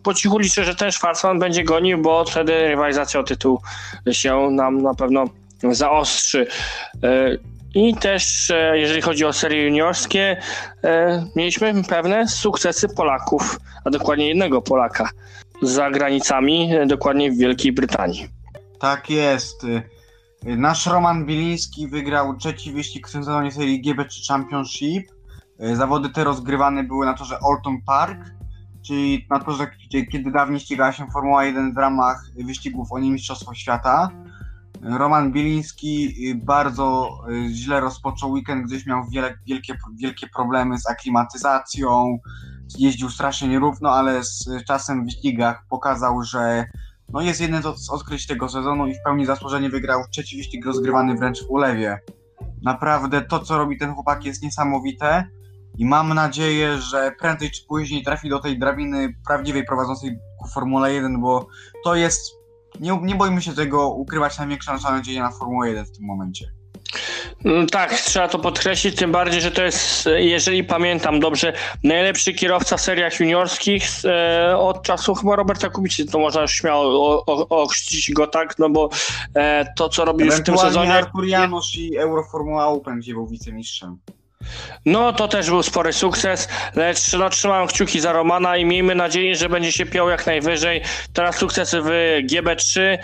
[0.03, 3.59] po cichu liczę, że ten Schwarzman będzie gonił, bo wtedy rywalizacja o tytuł
[4.11, 5.25] się nam na pewno
[5.71, 6.47] zaostrzy.
[7.75, 10.37] I też, e, jeżeli chodzi o serie juniorskie,
[10.83, 15.09] e, mieliśmy pewne sukcesy Polaków, a dokładnie jednego Polaka
[15.61, 18.27] za granicami, e, dokładnie w Wielkiej Brytanii.
[18.79, 19.65] Tak jest.
[20.43, 25.14] Nasz Roman Biliński wygrał trzeci wyścig w tym sezonie serii GB3 Championship.
[25.59, 28.19] Zawody te rozgrywane były na torze Alton Park,
[28.87, 29.67] czyli na torze,
[30.11, 34.09] kiedy dawniej ścigała się Formuła 1 w ramach wyścigów o Mistrzostwo Świata.
[34.81, 40.87] Roman Bieliński y, bardzo y, źle rozpoczął weekend, gdyż miał wiele, wielkie, wielkie problemy z
[40.89, 42.19] aklimatyzacją,
[42.77, 46.65] jeździł strasznie nierówno, ale z czasem w wyścigach pokazał, że
[47.09, 51.15] no jest jeden z odkryć tego sezonu i w pełni zasłużenie wygrał trzeci wyścig rozgrywany
[51.15, 51.99] wręcz w ulewie.
[52.61, 55.27] Naprawdę to, co robi ten chłopak jest niesamowite
[55.77, 60.93] i mam nadzieję, że prędzej czy później trafi do tej drabiny prawdziwej prowadzącej ku Formule
[60.93, 61.47] 1, bo
[61.83, 62.35] to jest
[62.79, 66.51] nie, nie boimy się tego ukrywać największa nasza nadzieja na Formułę 1 w tym momencie.
[67.45, 72.77] Mm, Tak, trzeba to podkreślić, tym bardziej, że to jest, jeżeli pamiętam dobrze, najlepszy kierowca
[72.77, 78.59] w seriach juniorskich e, od czasu chyba Roberta Kubicy, to można śmiało ochrzcić go tak,
[78.59, 78.89] no bo
[79.33, 83.97] e, to, co robił w tym sezonie, Artur Janusz i Euroformuła Open, gdzie był wicemistrzem.
[84.85, 89.35] No to też był spory sukces, lecz no, trzymam kciuki za Romana i miejmy nadzieję,
[89.35, 90.81] że będzie się piął jak najwyżej.
[91.13, 91.89] Teraz sukcesy w
[92.31, 92.97] GB3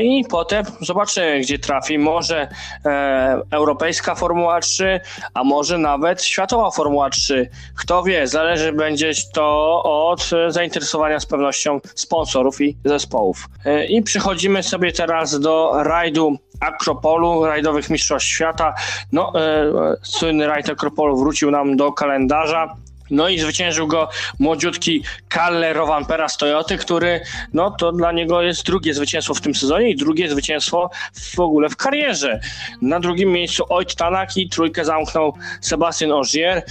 [0.00, 1.98] i potem zobaczymy, gdzie trafi.
[1.98, 2.48] Może
[2.84, 5.00] e, europejska Formuła 3,
[5.34, 7.50] a może nawet światowa Formuła 3.
[7.78, 13.48] Kto wie, zależy będzie to od zainteresowania z pewnością sponsorów i zespołów.
[13.64, 18.74] E, I przechodzimy sobie teraz do rajdu Akropolu, rajdowych mistrzostw świata.
[19.12, 22.74] No, e, słynny rajd Akropolu wrócił nam do kalendarza.
[23.10, 27.20] No i zwyciężył go młodziutki Kalle Rovanpera z Toyoty, który,
[27.52, 30.90] no to dla niego jest drugie zwycięstwo w tym sezonie i drugie zwycięstwo
[31.36, 32.40] w ogóle w karierze.
[32.82, 36.62] Na drugim miejscu Oit Tanak i trójkę zamknął Sebastian Ogier.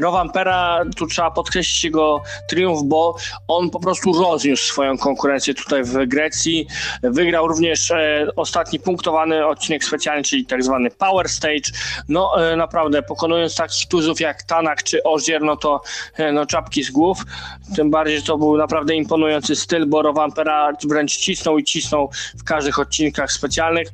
[0.00, 3.16] Rovanpera, tu trzeba podkreślić jego triumf, bo
[3.48, 6.66] on po prostu rozniósł swoją konkurencję tutaj w Grecji.
[7.02, 11.70] Wygrał również e, ostatni punktowany odcinek specjalny, czyli tak zwany Power Stage.
[12.08, 15.79] No e, naprawdę, pokonując takich tuzów jak Tanak czy Ogier, no to
[16.32, 17.18] no, czapki z głów.
[17.76, 22.44] Tym bardziej, że to był naprawdę imponujący styl, bo Rovanpera wręcz cisnął i cisnął w
[22.44, 23.88] każdych odcinkach specjalnych.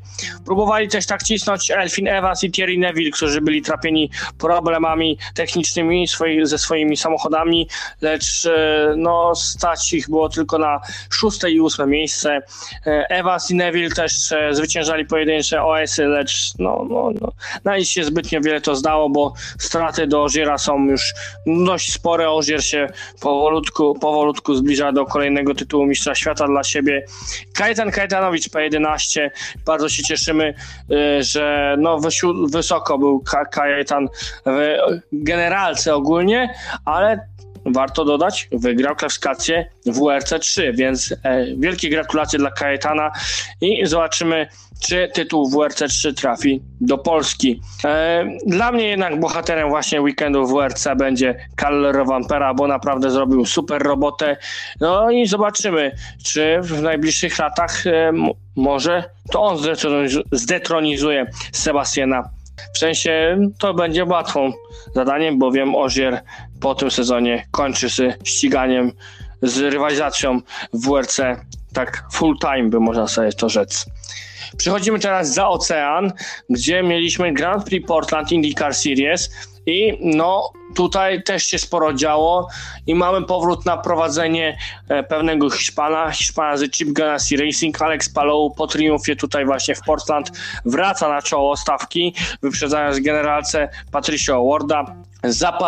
[0.45, 6.47] Próbowali też tak cisnąć Elfin Evans i Thierry Neville, którzy byli trapieni problemami technicznymi swoi,
[6.47, 7.69] ze swoimi samochodami,
[8.01, 12.43] lecz e, no, stać ich było tylko na szóste i ósme miejsce.
[12.87, 17.33] E, Evans i Neville też e, zwyciężali pojedyncze OS-y, lecz no, no, no,
[17.65, 21.15] na nic się zbytnio wiele to zdało, bo straty do Oziera są już
[21.77, 22.31] dość spore.
[22.31, 22.87] Ozier się
[23.21, 27.05] powolutku, powolutku zbliża do kolejnego tytułu mistrza świata dla siebie.
[27.55, 29.31] Kajetan Kajetanowicz P11.
[29.67, 30.55] Bardzo się cieszymy,
[30.91, 31.99] y, że no,
[32.49, 34.09] wysoko był Ka- Kajetan
[34.47, 34.77] w
[35.13, 37.29] generalce ogólnie, ale
[37.67, 43.13] warto dodać, wygrał klasyfikację WRC 3, więc e, wielkie gratulacje dla Kajetana
[43.61, 44.47] i zobaczymy,
[44.81, 47.61] czy tytuł WRC 3 trafi do Polski.
[47.85, 53.83] E, dla mnie jednak bohaterem właśnie weekendu WRC będzie Kalle Rovanpera, bo naprawdę zrobił super
[53.83, 54.37] robotę.
[54.81, 58.13] No i zobaczymy, czy w najbliższych latach e,
[58.57, 62.31] może to on zdetroniz- zdetronizuje Sebastiana.
[62.75, 64.53] W sensie to będzie łatwą
[64.95, 66.21] zadaniem, bowiem Ozier
[66.61, 68.93] po tym sezonie kończy z ściganiem,
[69.43, 70.41] z rywalizacją
[70.73, 71.21] w WRC
[71.73, 73.87] tak full time, by można sobie to rzec.
[74.57, 76.13] Przechodzimy teraz za ocean,
[76.51, 79.31] gdzie mieliśmy Grand Prix Portland IndyCar Series
[79.67, 82.49] i no tutaj też się sporo działo
[82.87, 84.59] i mamy powrót na prowadzenie
[84.89, 89.81] e, pewnego Hiszpana, Hiszpana z Chip Ganassi Racing, Alex Palou po triumfie tutaj właśnie w
[89.81, 90.33] Portland
[90.65, 94.85] wraca na czoło stawki, wyprzedzając generalce Patricio Warda.
[95.25, 95.59] Za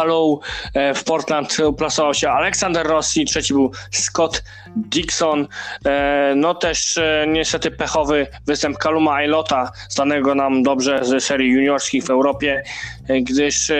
[0.74, 4.44] e, w Portland uplasował się Aleksander Rossi, trzeci był Scott
[4.76, 5.48] Dixon.
[5.86, 12.10] E, No też niestety pechowy występ Kaluma Ailota, znanego nam dobrze ze serii juniorskich w
[12.10, 12.62] Europie,
[13.20, 13.72] gdyż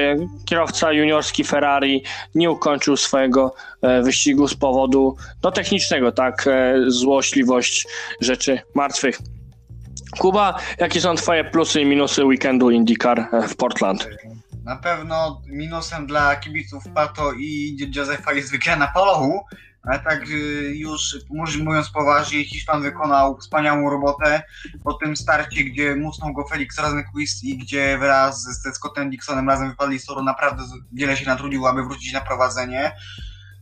[0.45, 2.03] kierowca juniorski Ferrari
[2.35, 7.87] nie ukończył swojego e, wyścigu z powodu no, technicznego, tak, e, złośliwość
[8.21, 9.19] rzeczy martwych.
[10.19, 14.09] Kuba, jakie są twoje plusy i minusy weekendu IndyCar e, w Portland?
[14.65, 19.41] Na pewno minusem dla kibiców Pato i Józefa jest wygrana polowu,
[19.89, 20.29] ale tak
[20.73, 21.17] już
[21.65, 24.43] mówiąc poważnie, Hiszpan wykonał wspaniałą robotę
[24.85, 29.71] po tym starcie, gdzie musnął go Felix Rosenquist i gdzie wraz ze Scottem Dixonem razem
[29.71, 32.97] wypadli z toru, naprawdę wiele się natrudził, aby wrócić na prowadzenie.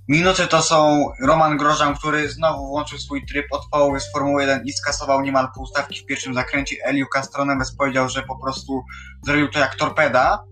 [0.09, 4.65] Minusy to są Roman Grożan, który znowu włączył swój tryb od połowy z Formuły 1
[4.65, 6.77] i skasował niemal półstawki w pierwszym zakręcie.
[6.85, 8.85] Eliu Castroneves powiedział, że po prostu
[9.23, 10.45] zrobił to jak torpeda.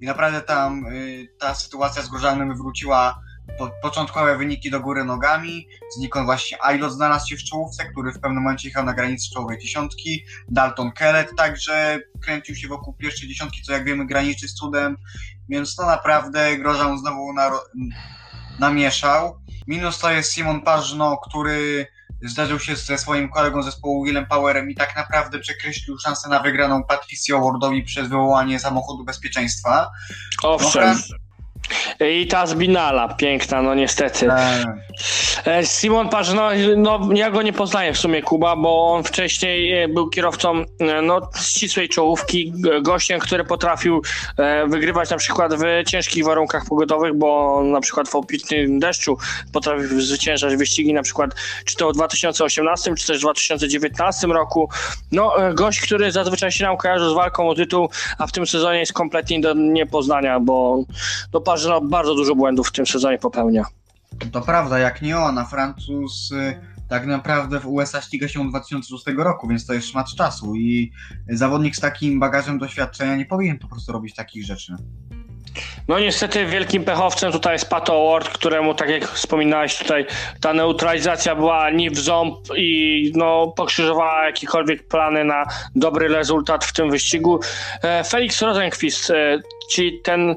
[0.00, 3.20] I naprawdę tam y, ta sytuacja z Górzalnym wywróciła
[3.58, 5.68] po, początkowe wyniki do góry nogami.
[5.96, 9.58] Znikąd właśnie Ailot znalazł się w czołówce, który w pewnym momencie jechał na granicy czołowej
[9.58, 10.24] dziesiątki.
[10.48, 14.96] Dalton Kellett także kręcił się wokół pierwszej dziesiątki, co jak wiemy graniczy z cudem.
[15.48, 17.92] Więc to naprawdę Grożan znowu naro-
[18.58, 19.40] namieszał.
[19.66, 21.86] Minus to jest Simon Pażno, który
[22.22, 26.84] zderzył się ze swoim kolegą zespołu Willem Powerem i tak naprawdę przekreślił szansę na wygraną
[26.84, 29.90] Patricio Wardowi przez wywołanie samochodu bezpieczeństwa.
[30.42, 30.98] Owszem.
[31.10, 31.27] No,
[32.00, 34.30] I ta zbinala, piękna, no niestety.
[34.30, 34.64] E,
[35.46, 39.72] E, Simon Paż, no, no ja go nie poznaję w sumie Kuba, bo on wcześniej
[39.72, 44.02] e, był kierowcą e, no, ścisłej czołówki, gościem, który potrafił
[44.66, 49.18] wygrywać na przykład w ciężkich warunkach pogodowych, bo na przykład w opitnym deszczu
[49.52, 51.30] potrafił zwyciężać wyścigi na przykład
[51.64, 54.68] czy to w 2018, czy też w 2019 roku.
[55.12, 58.78] No gość, który zazwyczaj się nam kojarzy z walką o tytuł, a w tym sezonie
[58.78, 60.82] jest kompletnie do niepoznania, bo
[61.32, 63.64] no, Paż no, bardzo dużo błędów w tym sezonie popełnia.
[64.32, 66.30] To prawda, jak nie ona, Francuz
[66.88, 70.92] tak naprawdę w USA ściga się od 2006 roku, więc to jest szmat czasu i
[71.28, 74.76] zawodnik z takim bagażem doświadczenia nie powinien po prostu robić takich rzeczy.
[75.88, 80.06] No niestety wielkim pechowcem tutaj jest Pato Award, któremu, tak jak wspominałeś tutaj,
[80.40, 86.72] ta neutralizacja była nie w ząb i no, pokrzyżowała jakiekolwiek plany na dobry rezultat w
[86.72, 87.40] tym wyścigu.
[87.82, 89.40] E, Felix Rosenquist, e,
[89.70, 90.36] czyli ten,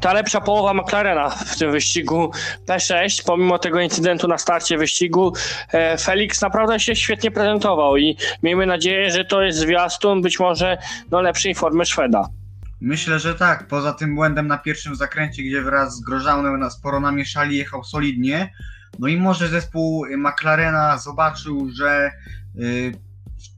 [0.00, 2.30] ta lepsza połowa McLarena w tym wyścigu
[2.66, 5.32] P6, pomimo tego incydentu na starcie wyścigu,
[5.72, 10.78] e, Felix naprawdę się świetnie prezentował i miejmy nadzieję, że to jest zwiastun być może
[11.10, 12.39] no, lepszej formy Szweda.
[12.80, 13.66] Myślę, że tak.
[13.66, 18.52] Poza tym błędem na pierwszym zakręcie, gdzie wraz z Grożanem na sporo namieszali, jechał solidnie.
[18.98, 22.12] No i może zespół McLarena zobaczył, że
[22.56, 22.92] y,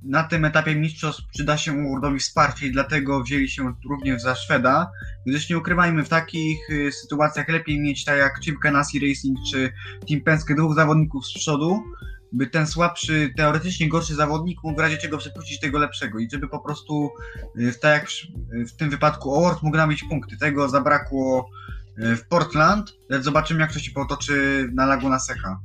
[0.02, 4.90] na tym etapie mistrzostw przyda się Wordowi wsparcie i dlatego wzięli się również za Szweda.
[5.26, 9.72] Gdyż nie ukrywajmy, w takich y, sytuacjach lepiej mieć tak jak Chip Ganassi Racing czy
[10.08, 11.82] Team Penske dwóch zawodników z przodu,
[12.33, 16.49] by ten słabszy, teoretycznie gorszy zawodnik mógł w razie czego przepuścić tego lepszego i żeby
[16.49, 17.11] po prostu,
[17.59, 18.09] y, tak jak
[18.68, 20.37] w tym wypadku Award mógł nabić punkty.
[20.37, 21.51] Tego zabrakło
[21.99, 25.61] y, w Portland, lecz zobaczymy jak to się potoczy na Laguna Seca.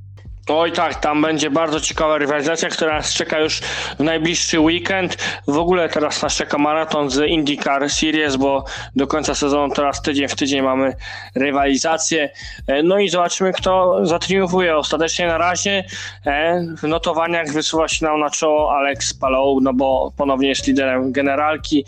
[0.49, 3.59] Oj tak, tam będzie bardzo ciekawa rywalizacja, która nas czeka już
[3.99, 5.17] w najbliższy weekend.
[5.47, 8.63] W ogóle teraz nas czeka maraton z IndyCar Series, bo
[8.95, 10.95] do końca sezonu teraz tydzień w tydzień mamy
[11.35, 12.29] rywalizację.
[12.67, 14.77] E, no i zobaczymy, kto zatriumfuje.
[14.77, 15.83] Ostatecznie na razie
[16.25, 21.11] e, w notowaniach wysuwa się nam na czoło Alex Palou, no bo ponownie jest liderem
[21.11, 21.85] generalki.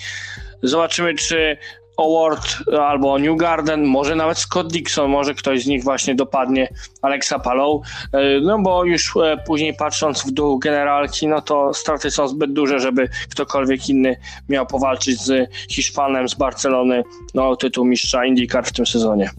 [0.64, 1.58] Zobaczymy, czy
[2.00, 2.42] Award
[2.82, 6.68] albo New Garden, może nawet Scott Dixon, może ktoś z nich właśnie dopadnie
[7.02, 7.82] Alexa Palou,
[8.14, 12.54] e, no bo już e, później patrząc w dół generalki, no to straty są zbyt
[12.54, 14.18] duże, żeby ktokolwiek inny
[14.50, 19.30] miał powalczyć z Hiszpanem z Barcelony no, o tytuł mistrza IndyCar w tym sezonie.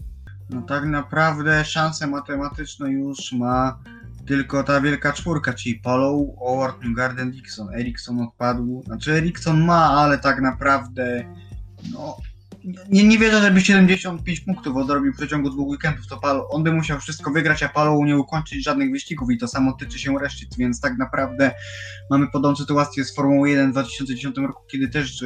[0.49, 3.79] No tak naprawdę szanse matematyczne już ma
[4.27, 7.73] tylko ta wielka czwórka, czyli Palou, Howard, New Garden, Dixon.
[7.73, 11.25] Ericsson odpadł, znaczy Ericsson ma, ale tak naprawdę
[11.93, 12.17] no
[12.89, 16.07] nie, nie wierzę, żeby 75 punktów odrobił w przeciągu dwóch weekendów.
[16.07, 19.47] To Palo, on by musiał wszystko wygrać, a Palou nie ukończyć żadnych wyścigów i to
[19.47, 21.51] samo tyczy się reszty, więc tak naprawdę
[22.09, 25.23] mamy podobną sytuację z Formułą 1 w 2010 roku, kiedy też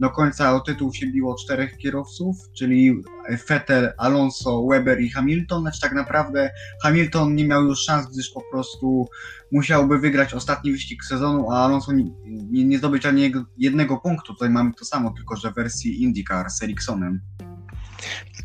[0.00, 3.02] do końca o tytuł się biło czterech kierowców, czyli
[3.48, 6.50] Vettel, Alonso, Weber i Hamilton, lecz tak naprawdę
[6.82, 9.08] Hamilton nie miał już szans, gdyż po prostu
[9.52, 14.32] musiałby wygrać ostatni wyścig sezonu, a Alonso nie, nie, nie zdobyć ani jednego punktu.
[14.32, 17.20] Tutaj mamy to samo, tylko że w wersji IndyCar z Ericssonem.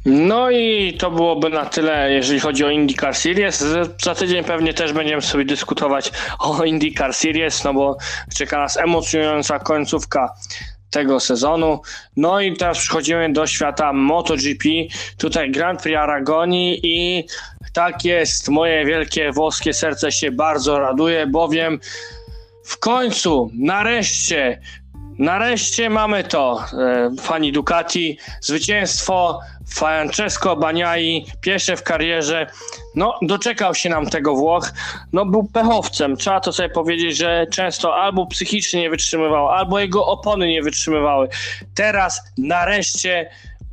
[0.06, 3.66] No i to byłoby na tyle, jeżeli chodzi o IndyCar Series.
[4.04, 7.98] Za tydzień pewnie też będziemy sobie dyskutować o IndyCar Series, no bo
[8.36, 10.34] czeka nas emocjonująca końcówka
[10.90, 11.82] tego sezonu.
[12.16, 14.70] No i teraz przechodzimy do świata MotoGP.
[15.18, 17.28] Tutaj Grand Prix Aragonii i
[17.78, 21.80] tak jest, moje wielkie włoskie serce się bardzo raduje, bowiem
[22.64, 24.62] w końcu, nareszcie,
[25.20, 26.66] nareszcie mamy to.
[26.74, 32.48] E, fani Ducati, zwycięstwo Francesco Baniai, pierwsze w karierze.
[32.96, 34.72] No, doczekał się nam tego Włoch.
[35.14, 36.18] No, był pechowcem.
[36.18, 41.28] Trzeba to sobie powiedzieć, że często albo psychicznie nie wytrzymywał, albo jego opony nie wytrzymywały.
[41.76, 43.30] Teraz nareszcie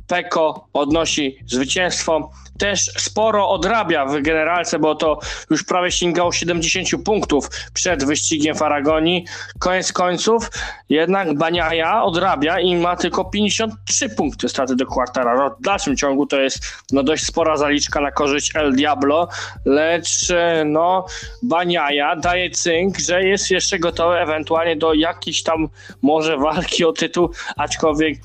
[0.07, 7.49] Peko odnosi zwycięstwo też sporo odrabia w generalce, bo to już prawie sięgało 70 punktów
[7.73, 9.25] przed wyścigiem w Aragonii.
[9.59, 10.49] Koniec końców
[10.89, 15.49] jednak Baniaja odrabia i ma tylko 53 punkty straty do Quartararo.
[15.49, 16.59] W dalszym ciągu to jest
[16.91, 19.27] no, dość spora zaliczka na korzyść El Diablo,
[19.65, 20.27] lecz
[20.65, 21.05] no,
[21.43, 25.69] Baniaja daje cynk, że jest jeszcze gotowy ewentualnie do jakiejś tam
[26.01, 28.17] może walki o tytuł, aczkolwiek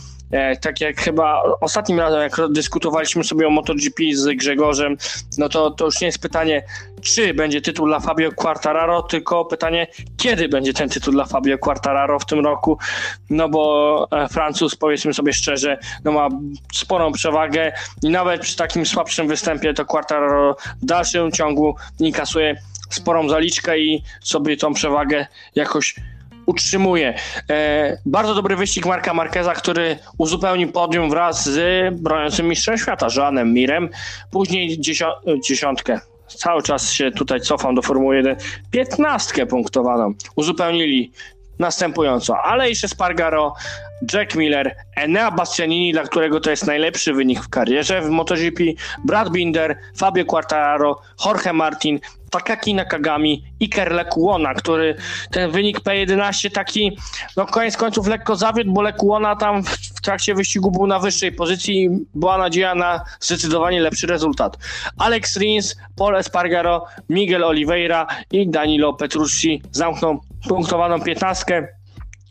[0.61, 4.97] tak jak chyba ostatnim razem, jak dyskutowaliśmy sobie o MotoGP z Grzegorzem,
[5.39, 6.63] no to, to już nie jest pytanie,
[7.03, 12.19] czy będzie tytuł dla Fabio Quartararo, tylko pytanie, kiedy będzie ten tytuł dla Fabio Quartararo
[12.19, 12.79] w tym roku,
[13.31, 16.29] no bo e, Francuz, powiedzmy sobie szczerze, no ma
[16.75, 17.73] sporą przewagę
[18.03, 22.57] i nawet przy takim słabszym występie to Quartararo w dalszym ciągu inkasuje
[22.91, 25.95] sporą zaliczkę i sobie tą przewagę jakoś
[26.51, 27.15] utrzymuje.
[27.51, 33.55] E, bardzo dobry wyścig Marka Marqueza, który uzupełnił podium wraz z broniącym mistrzem świata, Joanem
[33.55, 33.89] Mirem.
[34.31, 34.81] Później
[35.45, 38.37] dziesiątkę cały czas się tutaj cofam do Formuły 1,
[38.71, 41.13] 15 punktowaną uzupełnili
[41.59, 43.55] następująco Aleix Spargaro,
[44.13, 48.65] Jack Miller, Enea Bastianini, dla którego to jest najlepszy wynik w karierze w MotoGP,
[49.05, 52.01] Brad Binder, Fabio Quartararo, Jorge Martin,
[52.31, 54.97] Takaki Nakagami, Iker Lekuona, który
[55.31, 56.99] ten wynik P11 taki,
[57.37, 61.85] no koniec końców lekko zawiódł, bo Lekuona tam w trakcie wyścigu był na wyższej pozycji
[61.85, 64.59] i była nadzieja na zdecydowanie lepszy rezultat.
[64.99, 71.80] Alex Rins, Paul Espargaro, Miguel Oliveira i Danilo Petrucci zamkną punktowaną piętnastkę.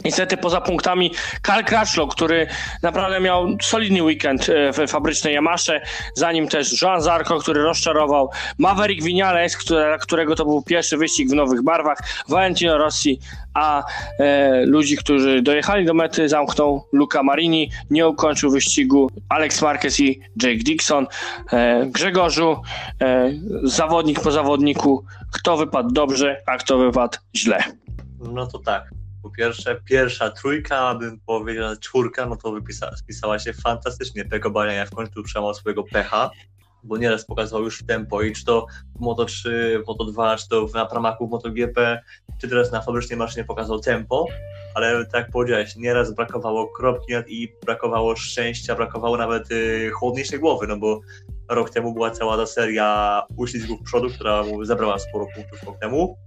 [0.06, 2.48] Niestety poza punktami Karl Crutchlow, który
[2.84, 5.82] naprawdę miał solidny weekend e, w fabrycznej Yamasze,
[6.16, 11.30] za nim też Joan Zarco, który rozczarował, Maverick Vinales, które, którego to był pierwszy wyścig
[11.30, 11.98] w nowych barwach,
[12.28, 13.20] Valentino Rossi,
[13.54, 13.84] a
[14.20, 20.22] e, ludzi, którzy dojechali do mety zamknął Luca Marini, nie ukończył wyścigu Alex Marquez i
[20.44, 21.08] Jake Dixon.
[21.54, 22.62] E, Grzegorzu,
[23.02, 23.32] e,
[23.64, 27.64] zawodnik po zawodniku, kto wypadł dobrze, a kto wypadł źle?
[28.20, 28.99] No to tak.
[29.24, 34.26] Po pierwsze, pierwsza trójka, bym powiedział czwórka, no to wypisa, spisała się fantastycznie.
[34.26, 36.32] Peko Bania w końcu przełamał swojego pecha,
[36.84, 38.66] bo nieraz pokazał już tempo i czy to
[38.96, 39.50] w Moto3,
[39.84, 42.02] w Moto2, czy to na pramaku w MotoGP,
[42.42, 44.26] czy teraz na fabrycznej maszynie pokazał tempo,
[44.76, 50.68] ale tak jak powiedziałeś, nieraz brakowało kropki i brakowało szczęścia, brakowało nawet y, chłodniejszej głowy,
[50.68, 51.00] no bo
[51.50, 56.18] rok temu była cała ta seria uślizgów przodu, która mu zabrała sporo punktów rok temu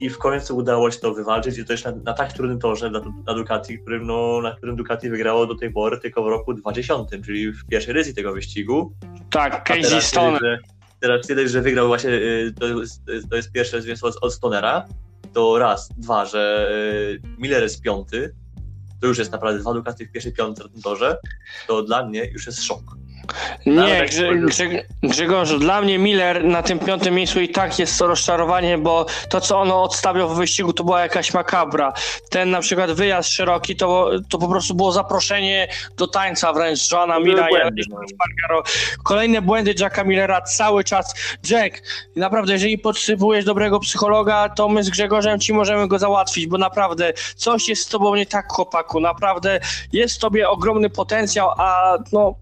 [0.00, 2.90] i w końcu udało się to wywalczyć i to jeszcze na, na tak trudnym torze
[2.90, 6.54] dla, dla Ducati, którym, no, na którym Ducati wygrało do tej pory tylko w roku
[6.54, 8.92] 2000, czyli w pierwszej edycji tego wyścigu.
[9.30, 10.26] Tak, Casey teraz Stone.
[10.38, 14.16] widać, że- Teraz widać, że wygrał właśnie, y, to jest, to jest pierwsze zwycięstwo od,
[14.20, 14.86] od Stonera,
[15.32, 18.34] to raz, dwa, że y, Miller jest piąty,
[19.00, 21.16] to już jest naprawdę dwa Ducati w pierwszej piątce na tym torze,
[21.66, 22.82] to dla mnie już jest szok.
[23.66, 24.66] Nie, Grze,
[25.02, 29.40] Grzegorzu, dla mnie Miller na tym piątym miejscu i tak jest to rozczarowanie, bo to,
[29.40, 31.92] co ono odstawiał w wyścigu, to była jakaś makabra.
[32.30, 37.24] Ten na przykład wyjazd szeroki, to, to po prostu było zaproszenie do tańca wręcz były
[37.24, 37.52] Mira i
[38.50, 38.62] no.
[39.04, 41.14] Kolejne błędy Jacka Millera cały czas.
[41.50, 41.82] Jack,
[42.16, 47.12] naprawdę, jeżeli potrzebujesz dobrego psychologa, to my z Grzegorzem ci możemy go załatwić, bo naprawdę
[47.36, 49.00] coś jest z tobą nie tak, chłopaku.
[49.00, 49.60] Naprawdę
[49.92, 52.34] jest w tobie ogromny potencjał, a no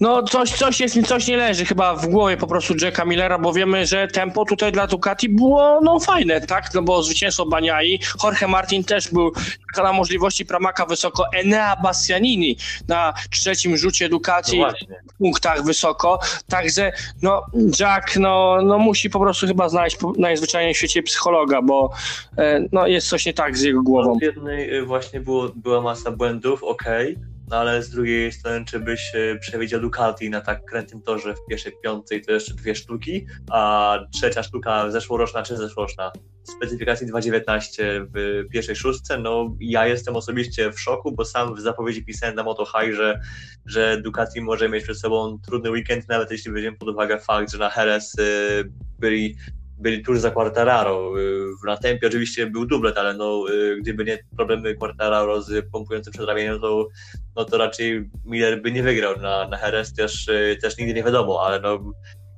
[0.00, 3.52] no coś, coś jest, coś nie leży chyba w głowie po prostu Jacka Millera, bo
[3.52, 6.74] wiemy, że tempo tutaj dla Ducati było no fajne, tak?
[6.74, 9.32] No bo zwycięstwo Baniai, Jorge Martin też był
[9.76, 12.56] na możliwości Pramaka wysoko, Enea Bastianini
[12.88, 15.02] na trzecim rzucie No Ducati właśnie.
[15.14, 16.92] w punktach wysoko, także
[17.22, 17.46] no
[17.80, 21.90] Jack no, no musi po prostu chyba znaleźć najzwyczajniej w świecie psychologa, bo
[22.38, 24.18] e, no jest coś nie tak z jego głową.
[24.18, 27.16] Z jednej y, właśnie było, była masa błędów, okej,
[27.50, 31.46] no ale z drugiej strony, czy byś y, przewidział Ducati na tak krętym torze w
[31.48, 36.12] pierwszej piątej, to jeszcze dwie sztuki, a trzecia sztuka zeszłoroczna czy zeszłoroczna?
[36.42, 42.04] Specyfikacji 2.19 w pierwszej szóstce, no ja jestem osobiście w szoku, bo sam w zapowiedzi
[42.04, 43.20] pisałem na Moto High, że,
[43.66, 47.58] że Ducati może mieć przed sobą trudny weekend, nawet jeśli weźmiemy pod uwagę fakt, że
[47.58, 49.36] na Jerez y, byli
[49.80, 51.20] byli tuż za Quartararo.
[51.20, 56.12] Y, Na tempie oczywiście był dublet, ale no, y, gdyby nie problemy Quartararo z pompującym
[56.12, 56.88] przedramieniem, to,
[57.36, 61.02] no to raczej Miller by nie wygrał na, na Jerez, też, y, też nigdy nie
[61.02, 61.92] wiadomo, ale no,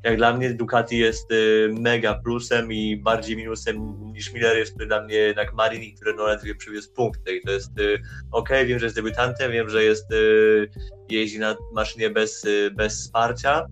[0.05, 1.31] jak dla mnie Ducati jest
[1.71, 3.77] mega plusem i bardziej minusem
[4.13, 7.71] niż Miller jest dla mnie jednak Marini, który no ledwie przywiózł punkty i to jest
[8.33, 10.07] okej, wiem, że jest debiutantem, wiem, że jest
[11.11, 13.67] jeździ na maszynie bez, bez wsparcia,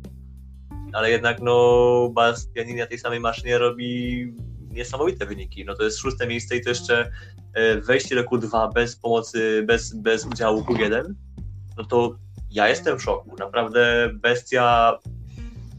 [0.93, 4.33] ale jednak no Bastianini na tej samej maszynie robi
[4.71, 5.65] niesamowite wyniki.
[5.65, 7.11] No to jest szóste miejsce i to jeszcze
[7.55, 11.03] e, wejście do Q2 bez pomocy, bez, bez udziału Q1,
[11.77, 12.17] no to
[12.51, 13.37] ja jestem w szoku.
[13.39, 14.99] Naprawdę bestia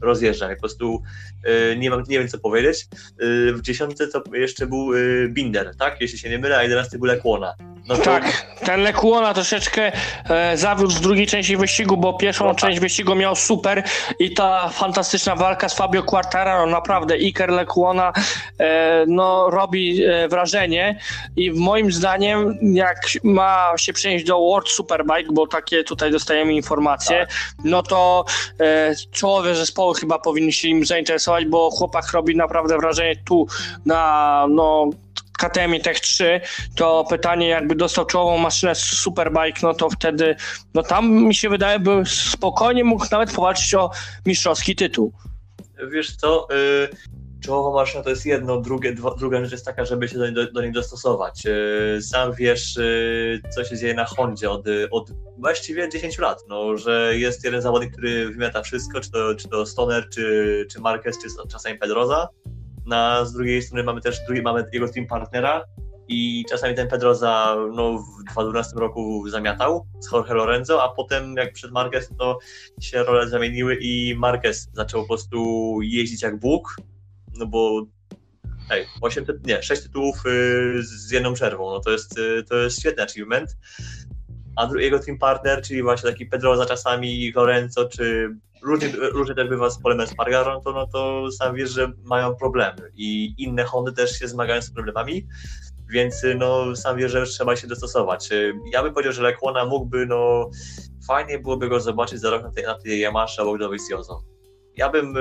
[0.02, 0.50] rozjeżdża.
[0.50, 1.04] Po prostu
[1.44, 2.88] e, nie, mam, nie wiem co powiedzieć.
[3.20, 4.88] E, W dziesiątce to jeszcze był
[5.30, 6.02] Binder, tak?
[6.02, 7.54] Jeśli się nie mylę, a jedenasty był Lekłona.
[7.92, 9.92] No to, Tak, ten Lekuona troszeczkę
[10.30, 12.60] e, zawiódł w drugiej części wyścigu, bo pierwszą No tak.
[12.60, 13.84] część wyścigu miał super
[14.20, 18.14] i ta fantastyczna walka z Fabio Quartararo, naprawdę Iker Lekuona
[18.60, 21.00] e, no, robi e, wrażenie
[21.36, 27.20] i moim zdaniem jak ma się przenieść do World Superbike, bo takie tutaj dostajemy informacje,
[27.20, 27.30] Tak.
[27.64, 28.26] no to
[28.60, 33.48] e, czołowe zespoły chyba powinny się nim zainteresować, bo chłopak robi naprawdę wrażenie tu
[33.86, 34.90] na no,
[35.42, 36.42] KTM Tech 3,
[36.76, 40.36] to pytanie jakby dostał czołową maszynę Superbike, no to wtedy,
[40.74, 43.92] no tam mi się wydaje, by spokojnie mógł nawet powalczyć o
[44.26, 45.14] mistrzowski tytuł.
[45.92, 46.90] wiesz co, y,
[47.42, 50.52] czołowa maszyna to jest jedno, drugie, dwa, druga rzecz jest taka, żeby się do, do,
[50.52, 51.44] do niej dostosować.
[51.46, 56.78] E, sam wiesz, e, co się dzieje na Hondzie od, od właściwie 10 lat, no,
[56.78, 61.20] że jest jeden zawodnik, który wymiata wszystko, czy to, czy to Stoner, czy, czy Marquez,
[61.22, 62.28] czy czasami Pedroza.
[62.86, 65.66] Na z drugiej strony mamy też drugi, mamy jego team partnera,
[66.12, 71.54] i czasami ten Pedroza no, w 2012 roku zamiatał z Jorge Lorenzo, a potem jak
[71.54, 72.40] przed Marquez to
[72.82, 76.76] się role zamieniły i Marquez zaczął po prostu jeździć jak Bóg,
[77.38, 77.86] no bo
[78.70, 82.80] hej, 8, nie, 6 tytułów y, z jedną przerwą, no to jest, y, to jest
[82.80, 83.58] świetny achievement.
[84.56, 89.70] A jego team partner, czyli właśnie taki Pedroza czasami, Lorenzo, czy różnie, różnie też bywa
[89.70, 94.12] z Polem Espargarą, to, no to sam wiesz, że mają problemy i inne Hondy też
[94.20, 95.28] się zmagają z problemami,
[95.90, 98.30] więc no sam wiesz, że trzeba się dostosować.
[98.74, 100.50] Ja bym powiedział, że Lekłona mógłby, no
[101.08, 104.24] fajnie byłoby go zobaczyć za rok na tej, na tej Yamasze obok Dovizioso.
[104.78, 105.16] Ja bym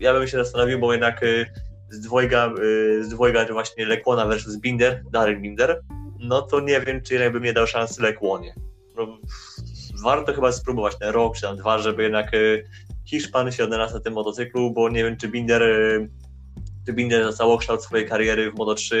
[0.00, 1.46] ja bym się zastanowił, bo jednak y,
[1.90, 5.82] z dwojga, y, z dwojga właśnie Lekłona versus Binder, Darren Binder,
[6.20, 8.54] no to nie wiem, czy jednak bym nie dał szansy Lekłonie.
[8.96, 9.18] No,
[10.02, 12.64] warto chyba spróbować ten rok czy tam dwa, żeby jednak y,
[13.04, 15.62] Hiszpan się odnalazł na tym motocyklu, bo nie wiem, czy Binder
[16.86, 18.94] czy Binder za całokształt swojej kariery w Moto3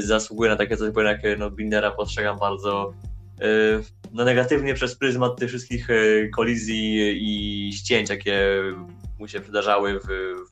[0.00, 2.94] zasługuje na takie coś, bo jednak no, Bindera postrzegam bardzo
[4.12, 5.88] no, negatywnie przez pryzmat tych wszystkich
[6.34, 8.62] kolizji i ścięć, jakie
[9.18, 10.06] mu się wydarzały w,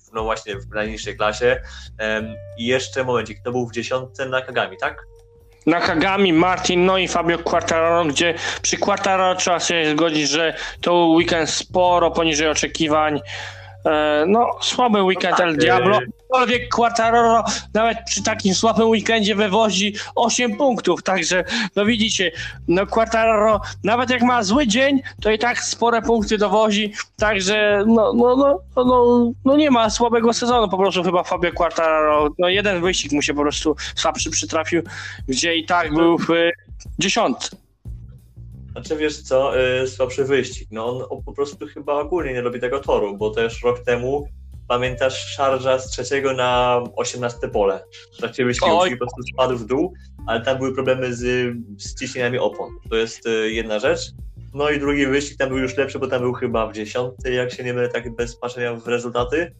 [0.08, 1.62] w no właśnie w najniższej klasie.
[2.58, 5.06] I jeszcze momencik, to był w dziesiątce na Kagami, tak?
[5.66, 11.06] Na Kagami, Martin, no i Fabio Quartararo, gdzie przy Quartararo trzeba się zgodzić, że to
[11.06, 13.20] weekend sporo poniżej oczekiwań.
[13.86, 16.00] E, no, słaby weekend no tak, El Diablo, e,
[16.32, 21.44] aczkolwiek Quartararo nawet przy takim słabym weekendzie wywozi 8 punktów, także
[21.76, 22.32] no widzicie,
[22.68, 28.12] no Quartararo nawet jak ma zły dzień, to i tak spore punkty dowozi, także no,
[28.12, 32.82] no, no, no, no nie ma słabego sezonu po prostu chyba Fabio Quartararo, no jeden
[32.82, 34.82] wyścig mu się po prostu słabszy przytrafił,
[35.28, 36.28] gdzie i tak był w
[36.98, 37.56] dziesiątce.
[38.72, 40.68] Znaczy wiesz co, yy, słabszy wyścig.
[40.70, 44.28] No on, po prostu chyba ogólnie nie lubi tego toru, bo też rok temu
[44.72, 47.84] pamiętasz szarża z trzeciego na osiemnaste pole.
[48.14, 49.94] W trakcie wyścigu po prostu spadł w dół,
[50.26, 51.20] ale tam były problemy z,
[51.78, 52.70] z ciśnieniami opon.
[52.90, 54.00] To jest yy, jedna rzecz.
[54.54, 57.52] No i drugi wyścig tam był już lepszy, bo tam był chyba w dziesiąty, jak
[57.52, 59.54] się nie mylę, tak bez patrzenia w rezultaty.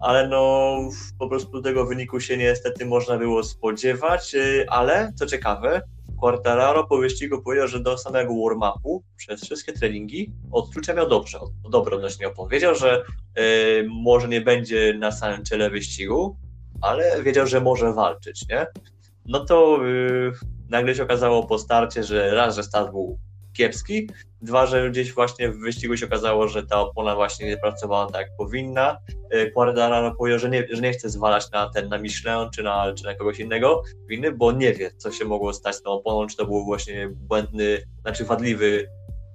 [0.00, 0.76] Ale no
[1.18, 5.82] po prostu tego wyniku się niestety można było spodziewać, yy, ale co ciekawe,
[6.22, 11.38] Quartararo po wyścigu powiedział, że do samego warm-upu przez wszystkie treningi odczucia miał dobrze,
[11.70, 12.48] dobre odnośnie opon.
[12.74, 13.04] Że
[13.38, 16.36] y, może nie będzie na samym czele wyścigu,
[16.80, 18.66] ale wiedział, że może walczyć, nie?
[19.26, 20.32] No to y,
[20.68, 23.18] nagle się okazało po starcie, że raz, że start był
[23.52, 24.08] kiepski,
[24.42, 28.20] dwa, że gdzieś właśnie w wyścigu się okazało, że ta opona właśnie nie pracowała tak
[28.20, 28.98] jak powinna.
[29.30, 32.92] E, Quartararo powiedział, że nie, że nie chce zwalać na ten, na Michelin czy na,
[32.94, 36.26] czy na kogoś innego winy, bo nie wie, co się mogło stać z tą oponą,
[36.26, 38.88] czy to był właśnie błędny, znaczy wadliwy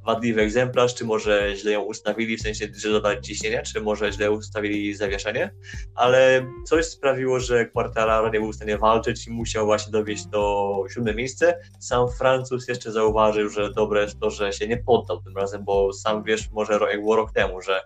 [0.07, 4.31] wadliwy egzemplarz, czy może źle ją ustawili, w sensie, że dodali ciśnienia, czy może źle
[4.31, 5.51] ustawili zawieszenie,
[5.95, 10.73] ale coś sprawiło, że Quartararo nie był w stanie walczyć i musiał właśnie dowieść do
[10.89, 11.59] siódme miejsce.
[11.79, 15.93] Sam Francuz jeszcze zauważył, że dobre jest to, że się nie poddał tym razem, bo
[15.93, 17.81] sam wiesz, może jak było rok temu, że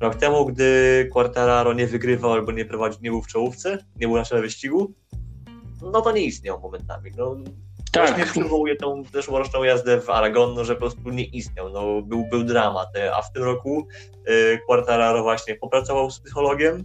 [0.00, 4.16] rok temu, gdy Quartararo nie wygrywał albo nie prowadził, nie był w czołówce, nie był
[4.16, 4.94] na czele wyścigu,
[5.92, 7.10] no to nie istniał momentami.
[7.16, 7.36] No,
[7.96, 8.08] tak.
[8.08, 12.24] Właśnie przywołuję tą zeszłoroczną jazdę w Aragon, no, że po prostu nie istniał, no, był,
[12.30, 13.86] był dramat, a w tym roku
[14.28, 16.84] y, Quartararo właśnie popracował z psychologiem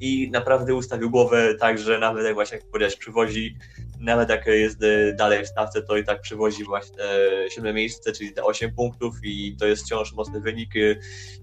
[0.00, 3.56] i naprawdę ustawił głowę tak, że nawet jak właśnie jak powiedziałeś, przywozi,
[4.00, 8.12] nawet jak jest y, dalej w stawce, to i tak przywozi właśnie te siódme miejsce,
[8.12, 10.70] czyli te 8 punktów i to jest wciąż mocny wynik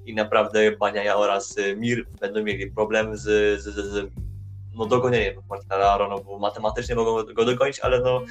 [0.05, 4.26] i naprawdę Baniaja oraz Mir będą mieli problem z, z, z
[4.77, 8.21] no, dogonieniem Quartararo, no bo matematycznie mogą go dogonić, ale no,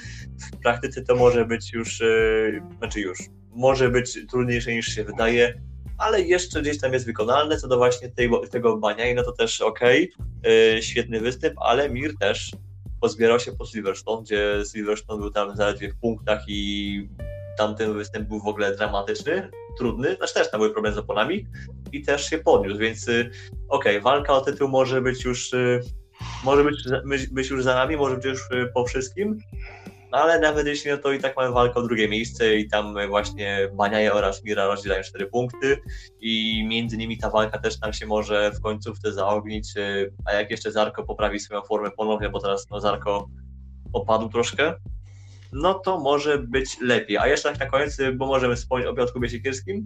[0.53, 3.19] w praktyce to może być już, yy, znaczy już,
[3.51, 5.61] może być trudniejsze niż się wydaje,
[5.99, 9.33] ale jeszcze gdzieś tam jest wykonalne, co do właśnie tego, tego bania i no to
[9.33, 12.53] też okej, okay, yy, świetny występ, ale Mir też
[13.01, 17.09] pozbierał się po Silverstone, gdzie Silverstone był tam zaledwie w punktach i
[17.59, 21.47] tamten występ był w ogóle dramatyczny, trudny, znaczy też tam były problemy z oponami
[21.93, 23.31] i też się podniósł, więc yy,
[23.69, 25.81] okej, okay, walka o tytuł może być już yy,
[26.45, 29.39] może być, być już za nami, może być już y, po wszystkim,
[30.13, 33.09] no ale nawet jeśli no to i tak mamy walkę o drugie miejsce i tam
[33.09, 35.77] właśnie Baniaje oraz Mira rozdzielają cztery punkty.
[36.21, 40.51] I między nimi ta walka też tam się może w końcówce zaognić, y, a jak
[40.51, 43.29] jeszcze Zarko poprawi swoją formę ponownie, bo teraz no Zarko
[43.93, 44.75] opadł troszkę,
[45.53, 47.19] no to może być lepiej.
[47.19, 49.85] A jeszcze tak na koniec, y, bo możemy wspomnieć o Piotrku Biesiekirskim,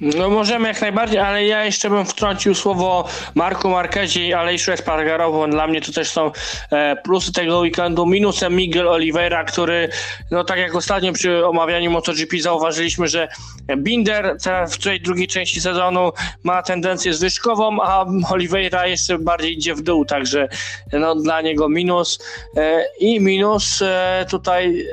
[0.00, 5.48] No możemy jak najbardziej, ale ja jeszcze bym wtrącił słowo Marku Marquezi i Alejszu Espargarowo.
[5.48, 6.30] Dla mnie to też są
[6.70, 8.06] e, plusy tego weekendu.
[8.06, 9.88] Minusem Miguel Oliveira, który,
[10.30, 13.28] no tak jak ostatnio przy omawianiu MotoGP zauważyliśmy, że
[13.76, 14.36] Binder
[14.70, 20.04] w tej drugiej części sezonu ma tendencję zwyżkową, a Oliveira jeszcze bardziej idzie w dół,
[20.04, 20.48] także
[20.92, 22.18] no, dla niego minus.
[22.56, 24.86] E, I minus e, tutaj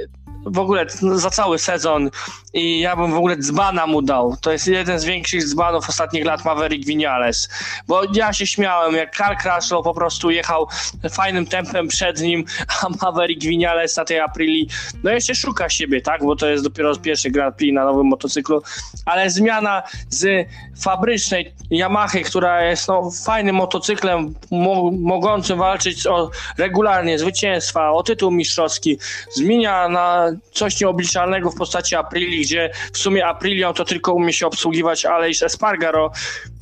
[0.51, 0.85] w ogóle
[1.15, 2.09] za cały sezon
[2.53, 4.37] i ja bym w ogóle dzbana mu dał.
[4.41, 7.49] To jest jeden z większych dzbanów ostatnich lat Maverick Vinales,
[7.87, 10.67] bo ja się śmiałem, jak Karl Kraslow po prostu jechał
[11.11, 12.45] fajnym tempem przed nim,
[12.81, 14.69] a Maverick Vinales na tej Aprili,
[15.03, 18.61] no jeszcze szuka siebie, tak, bo to jest dopiero pierwszy Grand Prix na nowym motocyklu,
[19.05, 20.47] ale zmiana z
[20.81, 28.31] fabrycznej Yamahy, która jest no, fajnym motocyklem, mo mogącym walczyć o regularnie zwycięstwa, o tytuł
[28.31, 28.97] mistrzowski,
[29.35, 34.47] zmienia na coś nieobliczalnego w postaci Aprili, gdzie w sumie Aprilią to tylko umie się
[34.47, 36.11] obsługiwać Aleix Espargaro,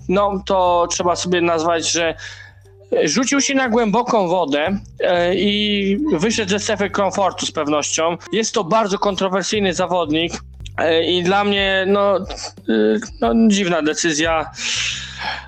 [0.09, 2.15] no to trzeba sobie nazwać, że
[3.03, 8.17] rzucił się na głęboką wodę e, i wyszedł ze strefy komfortu z pewnością.
[8.32, 10.34] Jest to bardzo kontrowersyjny zawodnik
[11.07, 12.23] i dla mnie no, e,
[13.21, 14.51] no dziwna decyzja.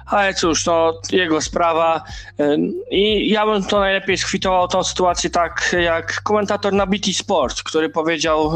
[0.05, 2.03] Ale cóż, to jego sprawa.
[2.91, 7.89] I ja bym to najlepiej skwitował tą sytuację tak jak komentator na BT Sport, który
[7.89, 8.51] powiedział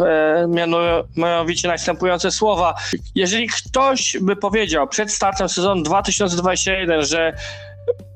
[1.15, 2.75] mianowicie następujące słowa.
[3.15, 7.33] Jeżeli ktoś by powiedział przed startem sezonu 2021, że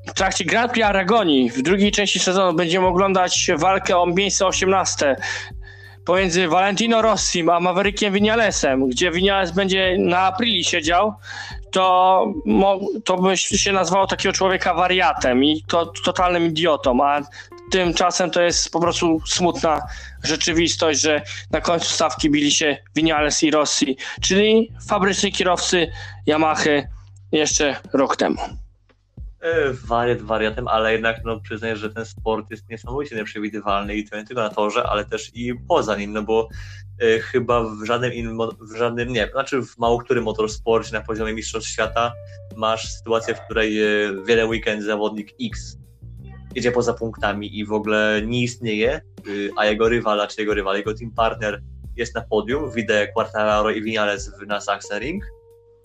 [0.06, 5.16] w trakcie Grand Prix Aragonii w drugiej części sezonu będziemy oglądać walkę o miejsce 18
[6.06, 11.14] pomiędzy Valentino Rossim a Maverickiem Vinalesem, gdzie Vinales będzie na Aprili siedział,
[11.72, 12.26] to,
[13.04, 17.20] to by się nazwało takiego człowieka wariatem i to totalnym idiotą, a
[17.70, 19.82] tymczasem to jest po prostu smutna
[20.22, 25.92] rzeczywistość, że na końcu stawki bili się Vinales i Rossi, czyli fabryczni kierowcy
[26.26, 26.88] Yamahy
[27.32, 28.65] jeszcze rok temu.
[29.46, 34.16] E, wariat wariatem, ale jednak no, przyznaję, że ten sport jest niesamowicie nieprzewidywalny i to
[34.16, 36.48] nie tylko na torze, ale też i poza nim, no bo
[37.02, 41.34] y, chyba w żadnym innym, w żadnym, nie, znaczy w mało którym motorsporcie na poziomie
[41.34, 42.12] mistrzostw świata
[42.56, 45.78] masz sytuację, w której y, wiele weekend zawodnik X
[46.54, 49.00] idzie poza punktami i w ogóle nie istnieje,
[49.56, 51.62] a jego rywala, czy jego rywal, jego team partner
[51.96, 55.24] jest na podium, widzę Quartararo i Vinales na Sachsenring,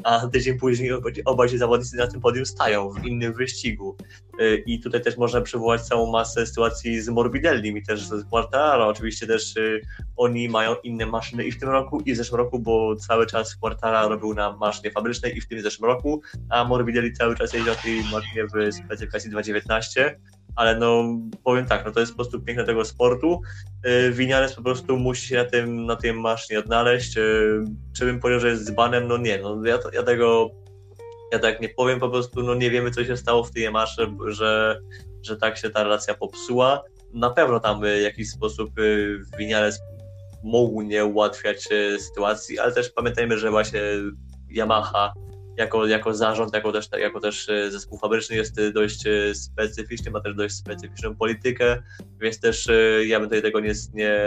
[0.03, 0.91] a tydzień później
[1.25, 3.97] obaj ci zawodnicy na tym podium stają w innym wyścigu.
[4.41, 8.87] Y, I tutaj też można przywołać całą masę sytuacji z Morbidellim i też z Quartararo.
[8.87, 9.81] Oczywiście też y,
[10.17, 13.55] oni mają inne maszyny i w tym roku, i w zeszłym roku, bo cały czas
[13.55, 17.73] Quartararo był na maszynie fabrycznej i w tym zeszłym roku, a Morbidelli cały czas jeździł
[17.73, 20.15] na tej maszynie w specyfikacji 2.19
[20.55, 21.03] ale no
[21.43, 23.41] powiem tak, no to jest po prostu piękne tego sportu.
[23.87, 27.17] Y, Winiales po prostu musi się na tym, na tym maszynie odnaleźć.
[27.17, 27.63] Y,
[27.97, 29.07] czy bym powiedział, że jest dzbanem?
[29.07, 30.51] No nie, no ja, ja tego
[31.31, 34.07] ja tak nie powiem, po prostu no nie wiemy, co się stało w tej maszy,
[34.27, 34.79] że,
[35.23, 36.83] że tak się ta relacja popsuła.
[37.13, 38.69] Na pewno tam w jakiś sposób
[39.37, 39.79] Winiales
[40.43, 43.81] mógł nie ułatwiać sytuacji, ale też pamiętajmy, że właśnie
[44.49, 45.13] Yamaha
[45.57, 50.11] jako, jako zarząd, jako też, jako też e, zespół fabryczny jest e, dość e, specyficzny,
[50.11, 51.83] ma też dość specyficzną politykę,
[52.21, 52.67] więc też
[53.05, 54.19] ja bym tutaj tego nie, nie,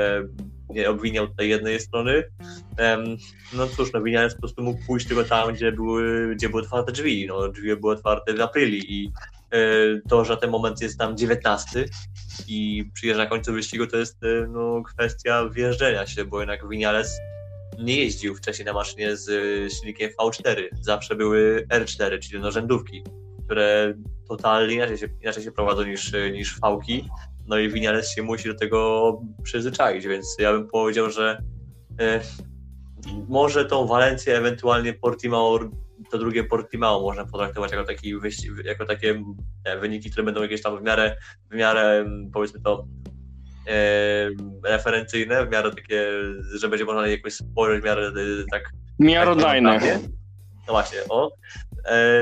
[0.71, 2.25] nie obwiniał tutaj jednej strony.
[3.53, 4.01] No cóż, no
[4.35, 7.27] po prostu mógł pójść tylko tam, gdzie były, gdzie były otwarte drzwi.
[7.27, 9.13] No, drzwi były otwarte w aprili i
[10.09, 11.85] to, że ten moment jest tam 19
[12.49, 17.21] i przyjeżdża na końcu wyścigu, to jest no, kwestia wjeżdżenia się, bo jednak Winiales
[17.79, 19.29] nie jeździł wcześniej na maszynie z
[19.73, 20.63] silnikiem V4.
[20.81, 23.03] Zawsze były R4, czyli narzędówki,
[23.45, 23.95] które
[24.29, 27.09] totalnie inaczej się, inaczej się prowadzą niż, niż V-ki.
[27.47, 31.43] No i Vinales się musi do tego przyzwyczaić, więc ja bym powiedział, że
[32.01, 32.21] e,
[33.29, 35.59] może tą Walencję, ewentualnie Portimao,
[36.11, 38.15] to drugie Portimao można potraktować jako, taki
[38.65, 39.25] jako takie
[39.81, 41.17] wyniki, które będą jakieś tam w miarę,
[41.51, 42.87] w miarę powiedzmy to
[44.65, 46.07] referencyjne, w miarę takie,
[46.55, 48.71] że będzie można jakoś spojrzeć w miarę e, tak...
[48.99, 49.81] Miarodajne.
[49.81, 50.01] Tak
[50.67, 51.31] no właśnie, o.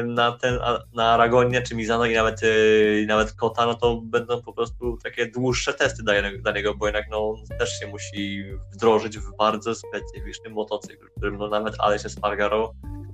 [0.04, 0.58] Na ten,
[0.94, 5.26] na Aragonie czy Mizano i nawet, e, nawet Kota, no to będą po prostu takie
[5.26, 6.02] dłuższe testy
[6.42, 11.48] dla, niego, bo jednak no, też się musi wdrożyć w bardzo specyficzny motocykl, którym no,
[11.48, 12.72] nawet Alex Espargaro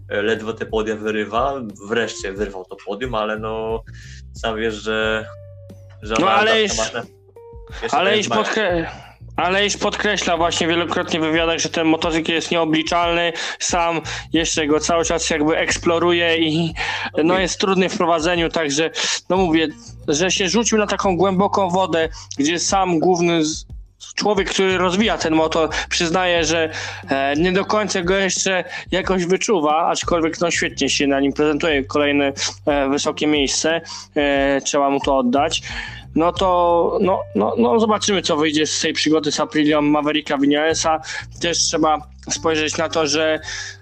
[0.09, 1.55] e, ledwo te podia wyrywa,
[1.89, 3.83] wreszcie wyrwał to podium, ale no
[4.35, 5.26] sam wiesz, że,
[6.03, 6.68] że no ale
[7.92, 8.90] Ale iż, podkre...
[9.36, 14.00] ale iż podkreśla właśnie wielokrotnie w wywiadach, że ten motocykl jest nieobliczalny, sam
[14.32, 16.74] jeszcze go cały czas jakby eksploruje i
[17.24, 18.90] no jest trudny w prowadzeniu, także
[19.28, 19.68] no mówię,
[20.08, 22.08] że się rzucił na taką głęboką wodę,
[22.38, 23.42] gdzie sam główny
[24.14, 26.70] człowiek, który rozwija ten motor, przyznaje, że
[27.08, 31.84] e, nie do końca go jeszcze jakoś wyczuwa, aczkolwiek no świetnie się na nim prezentuje.
[31.84, 32.32] Kolejne
[32.66, 33.80] e, wysokie miejsce,
[34.14, 35.62] e, trzeba mu to oddać.
[36.14, 41.00] No to no, no, no zobaczymy, co wyjdzie z tej przygody z Aprilią Mavericka Vinalesa.
[41.40, 41.98] Też trzeba
[42.30, 43.40] spojrzeć na to, że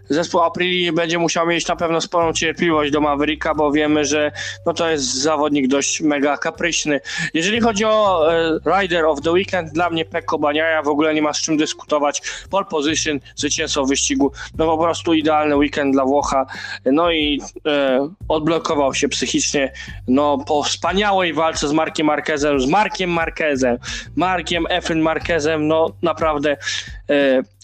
[0.08, 4.32] zespół Aprili będzie musiał mieć na pewno sporą cierpliwość do Mavericka, bo wiemy, że
[4.66, 7.00] no to jest zawodnik dość mega kapryśny.
[7.34, 11.22] Jeżeli chodzi o e, Rider of the Weekend, dla mnie Pekko Baniaja w ogóle nie
[11.22, 12.22] ma z czym dyskutować.
[12.50, 16.46] Pole position, zwycięstwo wyścigu, no po prostu idealny weekend dla Włocha.
[16.84, 19.72] No i e, odblokował się psychicznie
[20.08, 23.78] no po wspaniałej walce z Markiem Marquezem, z Markiem Marquezem,
[24.16, 26.56] Markiem Efren Marquezem, no naprawdę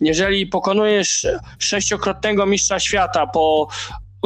[0.00, 1.26] jeżeli pokonujesz
[1.58, 3.68] sześciokrotnego mistrza świata po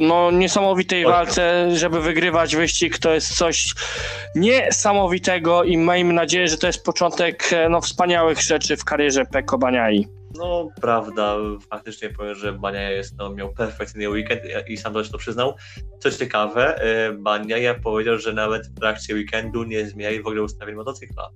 [0.01, 3.75] no, niesamowitej walce, żeby wygrywać wyścig, to jest coś
[4.35, 9.59] niesamowitego i miejmy nadzieję, że to jest początek e, no, wspaniałych rzeczy w karierze Peko
[9.59, 10.09] Baniai.
[10.35, 11.37] No, prawda,
[11.71, 15.55] faktycznie powiem, że Baniaja jest, no, miał perfekcyjny weekend i sam też to przyznał.
[15.99, 20.75] Co ciekawe, e, Baniaja powiedział, że nawet w trakcie weekendu nie zmieniali w ogóle ustawień
[20.75, 21.31] motocykla.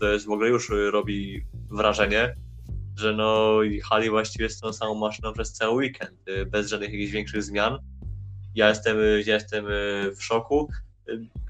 [0.00, 2.34] To jest w ogóle już robi wrażenie,
[2.98, 7.12] że no jechali właściwie z tą samą maszyną przez cały weekend, y, bez żadnych jakichś
[7.12, 7.78] większych zmian.
[8.54, 10.68] Ja jestem, y, ja jestem y, w szoku.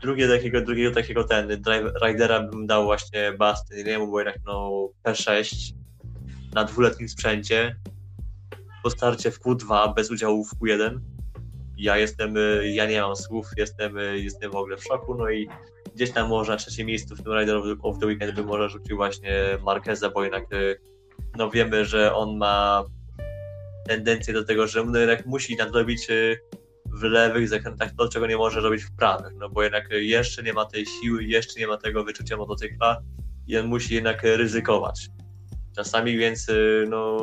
[0.03, 1.63] Drugie takiego, drugiego takiego ten,
[2.07, 5.73] Ridera bym dał właśnie Bastyniemu, bo jednak no P6
[6.55, 7.77] na dwuletnim sprzęcie
[8.83, 10.99] po starcie w Q2 bez udziału w Q1
[11.79, 15.49] ja jestem, ja nie mam słów, jestem, jestem w ogóle w szoku, no i
[15.95, 18.97] gdzieś tam może na trzecie miejscu w tym Rider of the Weekend bym może rzucił
[18.97, 20.45] właśnie Marqueza, bo jednak
[21.39, 22.85] no wiemy, że on ma
[23.87, 26.41] tendencję do tego, że no jednak musi nadrobić y,
[26.87, 30.53] w lewych zakrętach to, czego nie może robić w prawych, no bo jednak jeszcze nie
[30.53, 33.03] ma tej siły, jeszcze nie ma tego wyczucia motocykla
[33.47, 35.09] i on musi jednak ryzykować.
[35.77, 37.19] Czasami więc y, no,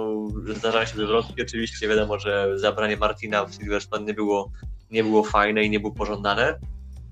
[0.55, 4.51] zdarzają się wywrotki, oczywiście wiadomo, że zabranie Martina w Silverstone nie było,
[4.91, 6.59] nie było fajne i nie było pożądane,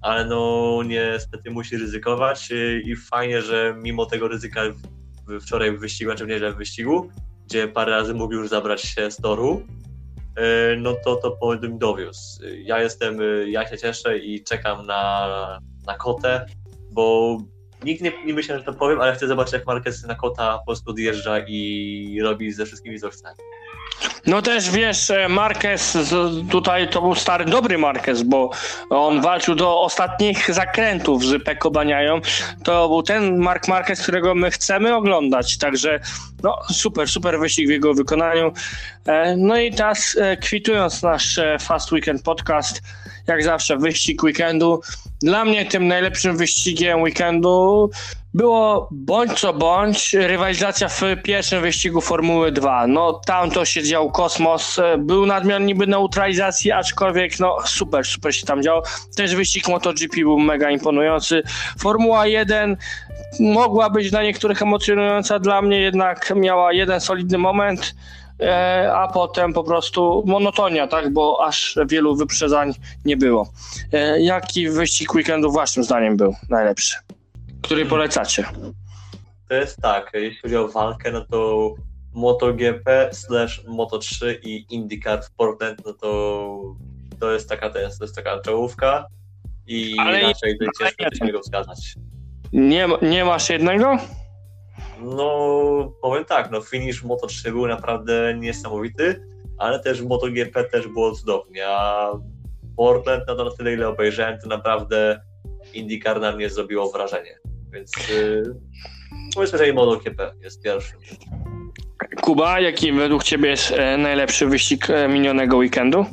[0.01, 4.61] ale no niestety musi ryzykować y, i fajnie, że mimo tego ryzyka
[5.41, 7.09] wczoraj w wyścigu, czy w niedzielę w wyścigu,
[7.45, 9.61] gdzie parę razy mógł już zabrać się z toru,
[10.35, 12.43] e, no to to powiem dowiózł.
[12.63, 16.45] Ja jestem, e, ja się cieszę i czekam na, na kotę,
[16.91, 17.37] bo
[17.83, 20.65] nikt nie, nie myślał, że to powiem, ale chcę zobaczyć jak Marquez na kota po
[20.65, 23.33] prostu odjeżdża i robi ze wszystkimi chce.
[24.25, 25.97] No też wiesz, e, Marquez
[26.51, 28.49] tutaj to był stary, dobry Marquez, bo
[28.89, 32.21] on walczył do ostatnich zakrętów z Peko Baniają.
[32.63, 35.99] To był ten Mark Marquez, którego my chcemy oglądać, także
[36.43, 38.53] no super, super wyścig w jego wykonaniu.
[39.05, 42.81] E, no i teraz e, kwitując nasz Fast Weekend podcast,
[43.27, 44.81] jak zawsze wyścig weekendu.
[45.21, 47.89] Dla mnie tym najlepszym wyścigiem weekendu
[48.33, 52.87] było bądź co bądź rywalizacja w pierwszym wyścigu Formuły 2.
[52.87, 58.45] No tam to się dział kosmos, był nadmiar niby neutralizacji, aczkolwiek no super, super się
[58.45, 58.83] tam działo.
[59.15, 61.43] Też wyścig MotoGP był mega imponujący.
[61.79, 62.77] Formuła 1
[63.39, 68.22] mogła być dla niektórych emocjonująca, dla mnie jednak miała jeden solidny moment e,
[68.93, 72.73] a potem po prostu monotonia, tak, bo aż wielu wyprzedań
[73.05, 73.49] nie było.
[73.93, 76.95] E, jaki wyścig weekendu waszym zdaniem był najlepszy?
[77.63, 78.45] który polecacie?
[79.49, 81.73] To jest tak, jeśli chodzi o walkę, no to
[82.13, 86.75] MotoGP slash Moto3 i IndyCar w Portland, no to
[87.19, 89.05] to jest taka, to jest, to jest taka czołówka
[89.67, 91.95] i Ale inaczej to ciężko go wskazać.
[92.53, 93.97] Nie, nie masz jednego?
[95.03, 99.27] No, powiem tak, no finish Moto3 był naprawdę niesamowity,
[99.57, 102.11] ale też MotoGP też było cudownie, a
[102.77, 105.21] Portland, no to na tyle ile obejrzałem, to naprawdę
[105.73, 107.39] IndyCar na mnie zrobiło wrażenie.
[107.71, 108.43] Więc yy,
[109.35, 110.99] powiedzmy, że i MotoGP jest pierwszym.
[112.21, 116.05] Kuba, jaki według Ciebie jest e, najlepszy wyścig e, minionego weekendu?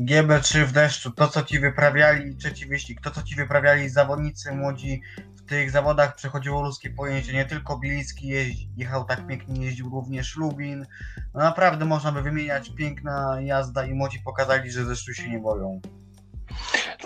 [0.00, 5.00] GB3 w deszczu, to co Ci wyprawiali, trzeci wyścig, to co Ci wyprawiali zawodnicy młodzi
[5.31, 10.36] w tych zawodach przechodziło ludzkie pojęcie, nie tylko Bilicki jeździ, jechał tak pięknie, jeździł również
[10.36, 10.86] Lubin,
[11.34, 15.80] no naprawdę można by wymieniać, piękna jazda i młodzi pokazali, że deszczu się nie boją.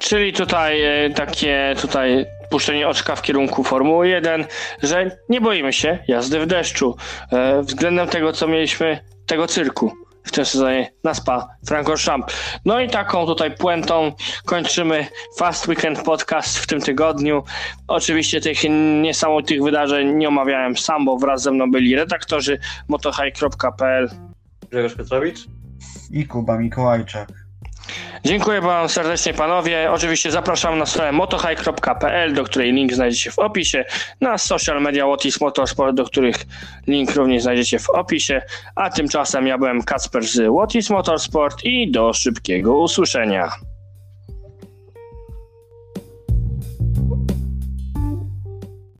[0.00, 4.44] Czyli tutaj e, takie tutaj puszczenie oczka w kierunku Formuły 1,
[4.82, 6.96] że nie boimy się jazdy w deszczu
[7.32, 12.34] e, względem tego, co mieliśmy, tego cyrku w tym sezonie na Spa Francorchamps.
[12.64, 14.12] No i taką tutaj puentą
[14.44, 15.06] kończymy
[15.38, 17.42] Fast Weekend Podcast w tym tygodniu.
[17.88, 18.58] Oczywiście tych
[19.02, 22.58] niesamowitych wydarzeń nie omawiałem sam, bo wraz ze mną byli redaktorzy
[22.88, 24.10] motohaj.pl
[24.70, 25.38] Grzegorz Piotrowicz
[26.10, 27.45] i Kuba Mikołajczak.
[28.24, 29.92] Dziękuję wam serdecznie panowie.
[29.92, 33.84] Oczywiście zapraszam na stronę motohike.pl, do której link znajdziecie w opisie,
[34.20, 36.36] na social media Otis Motorsport, do których
[36.86, 38.42] link również znajdziecie w opisie,
[38.74, 43.52] a tymczasem ja byłem Kacper z Otis Motorsport i do szybkiego usłyszenia.